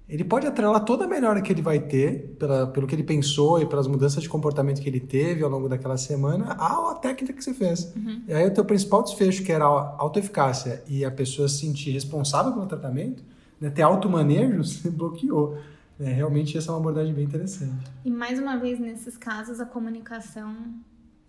ele 0.10 0.24
pode 0.24 0.48
atrelar 0.48 0.86
toda 0.86 1.04
a 1.04 1.08
melhora 1.08 1.42
que 1.42 1.52
ele 1.52 1.62
vai 1.62 1.80
ter, 1.80 2.36
pela, 2.40 2.68
pelo 2.68 2.88
que 2.88 2.96
ele 2.96 3.04
pensou 3.04 3.62
e 3.62 3.66
pelas 3.66 3.88
mudanças 3.88 4.24
de 4.24 4.30
comportamento 4.30 4.82
que 4.82 4.88
ele 4.88 5.02
teve 5.02 5.44
ao 5.44 5.50
longo 5.50 5.68
daquela 5.68 5.98
semana, 5.98 6.54
à 6.54 6.96
técnica 6.96 7.34
que 7.34 7.44
você 7.44 7.54
fez. 7.54 7.94
Uhum. 7.94 8.22
E 8.28 8.34
aí 8.34 8.48
o 8.48 8.54
teu 8.54 8.64
principal 8.64 9.04
desfecho, 9.04 9.44
que 9.44 9.52
era 9.52 9.66
a 9.66 9.96
autoeficácia 9.98 10.82
e 10.88 11.04
a 11.04 11.12
pessoa 11.12 11.50
se 11.50 11.60
sentir 11.60 11.92
responsável 11.92 12.54
pelo 12.54 12.66
tratamento, 12.66 13.22
né, 13.60 13.70
ter 13.70 13.82
automanejo, 13.82 14.64
você 14.64 14.90
bloqueou. 14.90 15.58
É, 16.00 16.14
realmente 16.14 16.58
essa 16.58 16.70
é 16.70 16.74
uma 16.74 16.80
abordagem 16.80 17.14
bem 17.14 17.26
interessante. 17.26 17.92
E 18.06 18.12
mais 18.12 18.40
uma 18.40 18.56
vez, 18.56 18.80
nesses 18.80 19.18
casos, 19.18 19.60
a 19.60 19.66
comunicação 19.66 20.56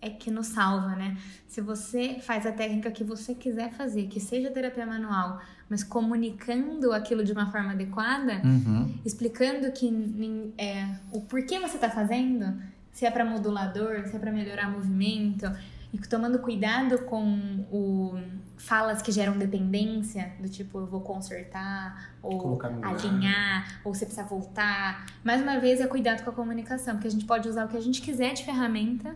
é 0.01 0.09
que 0.09 0.31
nos 0.31 0.47
salva, 0.47 0.95
né? 0.95 1.17
Se 1.47 1.61
você 1.61 2.17
faz 2.21 2.45
a 2.45 2.51
técnica 2.51 2.89
que 2.91 3.03
você 3.03 3.35
quiser 3.35 3.71
fazer, 3.71 4.07
que 4.07 4.19
seja 4.19 4.49
terapia 4.49 4.85
manual, 4.85 5.41
mas 5.69 5.83
comunicando 5.83 6.93
aquilo 6.93 7.23
de 7.23 7.31
uma 7.33 7.51
forma 7.51 7.71
adequada, 7.71 8.41
uhum. 8.43 8.93
explicando 9.05 9.71
que 9.71 10.53
é, 10.57 10.87
o 11.11 11.21
porquê 11.21 11.59
você 11.59 11.75
está 11.75 11.89
fazendo, 11.89 12.61
se 12.91 13.05
é 13.05 13.11
para 13.11 13.25
modulador, 13.25 14.05
se 14.07 14.15
é 14.15 14.19
para 14.19 14.31
melhorar 14.31 14.71
movimento, 14.71 15.45
e 15.91 15.97
tomando 15.97 16.39
cuidado 16.39 16.99
com 17.05 17.65
o 17.71 18.15
falas 18.57 19.01
que 19.01 19.11
geram 19.11 19.37
dependência, 19.37 20.33
do 20.39 20.47
tipo 20.47 20.79
eu 20.79 20.85
vou 20.85 21.01
consertar, 21.01 22.13
ou 22.21 22.59
alinhar, 22.83 23.81
ou 23.83 23.93
você 23.93 24.05
precisa 24.05 24.27
voltar. 24.27 25.05
Mais 25.23 25.41
uma 25.41 25.59
vez 25.59 25.81
é 25.81 25.87
cuidado 25.87 26.23
com 26.23 26.29
a 26.29 26.33
comunicação, 26.33 26.95
porque 26.95 27.07
a 27.07 27.11
gente 27.11 27.25
pode 27.25 27.47
usar 27.49 27.65
o 27.65 27.69
que 27.69 27.77
a 27.77 27.81
gente 27.81 28.01
quiser 28.01 28.33
de 28.33 28.43
ferramenta 28.43 29.15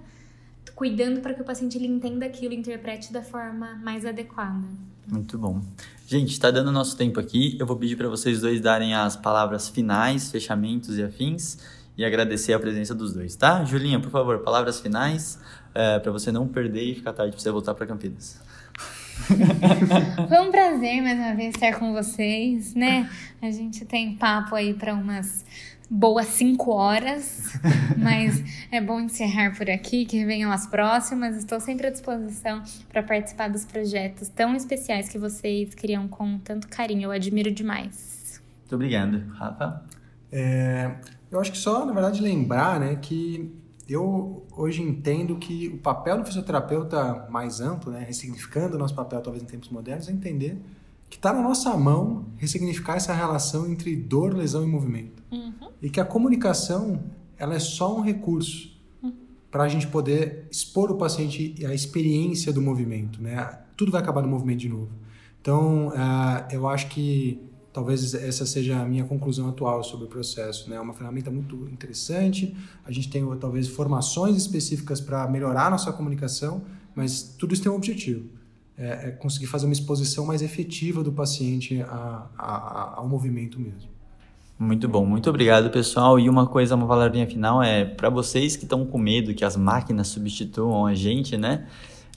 cuidando 0.75 1.21
para 1.21 1.33
que 1.33 1.41
o 1.41 1.45
paciente 1.45 1.77
ele 1.77 1.87
entenda 1.87 2.25
aquilo, 2.25 2.53
interprete 2.53 3.11
da 3.11 3.21
forma 3.21 3.75
mais 3.83 4.05
adequada. 4.05 4.63
Muito 5.07 5.37
bom. 5.37 5.61
Gente, 6.07 6.31
está 6.31 6.49
dando 6.49 6.71
nosso 6.71 6.95
tempo 6.95 7.19
aqui. 7.19 7.57
Eu 7.59 7.65
vou 7.65 7.75
pedir 7.75 7.95
para 7.95 8.07
vocês 8.07 8.41
dois 8.41 8.61
darem 8.61 8.93
as 8.93 9.15
palavras 9.15 9.69
finais, 9.69 10.31
fechamentos 10.31 10.97
e 10.97 11.03
afins 11.03 11.57
e 11.97 12.03
agradecer 12.03 12.53
a 12.53 12.59
presença 12.59 12.95
dos 12.95 13.13
dois, 13.13 13.35
tá? 13.35 13.63
Julinha, 13.65 13.99
por 13.99 14.09
favor, 14.09 14.39
palavras 14.39 14.79
finais 14.79 15.39
é, 15.75 15.99
para 15.99 16.11
você 16.11 16.31
não 16.31 16.47
perder 16.47 16.83
e 16.83 16.95
ficar 16.95 17.13
tarde 17.13 17.33
para 17.33 17.41
você 17.41 17.51
voltar 17.51 17.73
para 17.75 17.85
Campinas. 17.85 18.41
Foi 20.27 20.39
um 20.39 20.51
prazer 20.51 21.01
mais 21.03 21.19
uma 21.19 21.35
vez 21.35 21.53
estar 21.53 21.77
com 21.77 21.93
vocês, 21.93 22.73
né? 22.73 23.09
A 23.41 23.51
gente 23.51 23.85
tem 23.85 24.15
papo 24.15 24.55
aí 24.55 24.73
para 24.73 24.93
umas 24.95 25.45
boas 25.93 26.25
cinco 26.25 26.71
horas, 26.71 27.53
mas 27.95 28.43
é 28.71 28.81
bom 28.81 28.99
encerrar 28.99 29.55
por 29.55 29.69
aqui, 29.69 30.05
que 30.05 30.25
venham 30.25 30.51
as 30.51 30.65
próximas. 30.65 31.37
Estou 31.37 31.59
sempre 31.59 31.85
à 31.85 31.91
disposição 31.91 32.63
para 32.89 33.03
participar 33.03 33.49
dos 33.49 33.63
projetos 33.63 34.27
tão 34.29 34.55
especiais 34.55 35.07
que 35.07 35.19
vocês 35.19 35.75
criam 35.75 36.07
com 36.07 36.39
tanto 36.39 36.67
carinho. 36.67 37.03
Eu 37.03 37.11
admiro 37.11 37.51
demais. 37.51 38.41
Muito 38.61 38.73
obrigado. 38.73 39.23
Rafa? 39.35 39.83
É, 40.31 40.95
eu 41.29 41.39
acho 41.39 41.51
que 41.51 41.57
só, 41.59 41.85
na 41.85 41.93
verdade, 41.93 42.23
lembrar 42.23 42.79
né, 42.79 42.97
que 42.99 43.53
eu 43.87 44.47
hoje 44.57 44.81
entendo 44.81 45.35
que 45.37 45.67
o 45.67 45.77
papel 45.77 46.17
do 46.17 46.25
fisioterapeuta 46.25 47.27
mais 47.29 47.61
amplo, 47.61 47.91
né, 47.91 48.03
ressignificando 48.03 48.77
o 48.77 48.79
nosso 48.79 48.95
papel 48.95 49.21
talvez 49.21 49.43
em 49.43 49.47
tempos 49.47 49.69
modernos, 49.69 50.09
é 50.09 50.11
entender 50.11 50.59
que 51.13 51.17
está 51.17 51.31
na 51.31 51.43
nossa 51.43 51.77
mão 51.77 52.25
ressignificar 52.37 52.95
essa 52.95 53.13
relação 53.13 53.71
entre 53.71 53.95
dor, 53.95 54.33
lesão 54.33 54.63
e 54.63 54.65
movimento. 54.65 55.21
Uhum. 55.31 55.69
E 55.79 55.87
que 55.87 55.99
a 55.99 56.05
comunicação 56.05 57.03
ela 57.37 57.53
é 57.53 57.59
só 57.59 57.95
um 57.95 58.01
recurso 58.01 58.75
uhum. 59.03 59.13
para 59.51 59.61
a 59.61 59.67
gente 59.67 59.85
poder 59.85 60.47
expor 60.49 60.89
o 60.89 60.95
paciente 60.95 61.63
à 61.67 61.71
experiência 61.71 62.51
do 62.51 62.63
movimento. 62.63 63.21
Né? 63.21 63.47
Tudo 63.77 63.91
vai 63.91 64.01
acabar 64.01 64.23
no 64.23 64.27
movimento 64.27 64.61
de 64.61 64.69
novo. 64.69 64.89
Então, 65.39 65.89
uh, 65.89 66.51
eu 66.51 66.67
acho 66.67 66.87
que 66.87 67.39
talvez 67.71 68.15
essa 68.15 68.47
seja 68.47 68.81
a 68.81 68.85
minha 68.85 69.03
conclusão 69.03 69.47
atual 69.47 69.83
sobre 69.83 70.05
o 70.05 70.09
processo. 70.09 70.67
Né? 70.67 70.77
É 70.77 70.81
uma 70.81 70.95
ferramenta 70.95 71.29
muito 71.29 71.69
interessante, 71.71 72.57
a 72.83 72.91
gente 72.91 73.07
tem 73.11 73.23
talvez 73.37 73.67
formações 73.67 74.35
específicas 74.35 74.99
para 74.99 75.27
melhorar 75.27 75.67
a 75.67 75.69
nossa 75.69 75.93
comunicação, 75.93 76.63
mas 76.95 77.21
tudo 77.37 77.53
isso 77.53 77.61
tem 77.61 77.71
um 77.71 77.75
objetivo 77.75 78.41
é, 78.77 79.09
é 79.09 79.11
conseguir 79.11 79.47
fazer 79.47 79.65
uma 79.65 79.73
exposição 79.73 80.25
mais 80.25 80.41
efetiva 80.41 81.03
do 81.03 81.11
paciente 81.11 81.81
a, 81.81 82.27
a, 82.37 82.93
ao 82.97 83.07
movimento 83.07 83.59
mesmo. 83.59 83.93
Muito 84.57 84.87
bom, 84.87 85.05
muito 85.05 85.29
obrigado 85.29 85.69
pessoal. 85.69 86.19
E 86.19 86.29
uma 86.29 86.47
coisa, 86.47 86.75
uma 86.75 86.87
palavrinha 86.87 87.27
final 87.27 87.61
é 87.61 87.83
para 87.83 88.09
vocês 88.09 88.55
que 88.55 88.63
estão 88.63 88.85
com 88.85 88.97
medo 88.97 89.33
que 89.33 89.43
as 89.43 89.57
máquinas 89.57 90.07
substituam 90.07 90.85
a 90.85 90.93
gente, 90.93 91.37
né? 91.37 91.65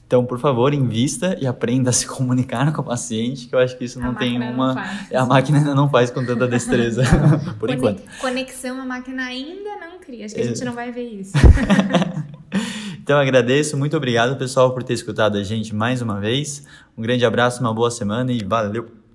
Então, 0.07 0.25
por 0.25 0.39
favor, 0.39 0.73
invista 0.73 1.37
e 1.41 1.49
aprenda 1.49 1.91
a 1.91 1.93
se 1.93 2.07
comunicar 2.07 2.73
com 2.73 2.81
o 2.81 2.85
paciente, 2.85 3.49
que 3.49 3.55
eu 3.55 3.59
acho 3.59 3.77
que 3.77 3.85
isso 3.85 3.99
não 3.99 4.15
tem 4.15 4.41
uma. 4.41 4.75
Não 4.75 5.21
a 5.21 5.27
máquina 5.27 5.59
ainda 5.59 5.75
não 5.75 5.91
faz 5.91 6.11
com 6.11 6.25
tanta 6.25 6.47
destreza, 6.47 7.03
por 7.59 7.69
enquanto. 7.69 8.03
Conexão 8.21 8.81
a 8.81 8.85
máquina 8.85 9.25
ainda 9.25 9.77
não 9.81 9.99
cria. 9.99 10.25
Acho 10.25 10.37
que 10.37 10.41
a 10.41 10.47
gente 10.47 10.65
não 10.65 10.75
vai 10.75 10.93
ver 10.93 11.09
isso. 11.09 11.33
Então 13.07 13.21
agradeço, 13.21 13.77
muito 13.77 13.97
obrigado 13.97 14.37
pessoal 14.37 14.75
por 14.75 14.83
ter 14.83 14.95
escutado 14.95 15.39
a 15.39 15.45
gente 15.45 15.73
mais 15.73 16.03
uma 16.03 16.19
vez. 16.19 16.67
Um 16.99 17.03
grande 17.03 17.25
abraço, 17.25 17.61
uma 17.61 17.73
boa 17.73 17.89
semana 17.89 18.33
e 18.33 18.43
valeu! 18.45 19.06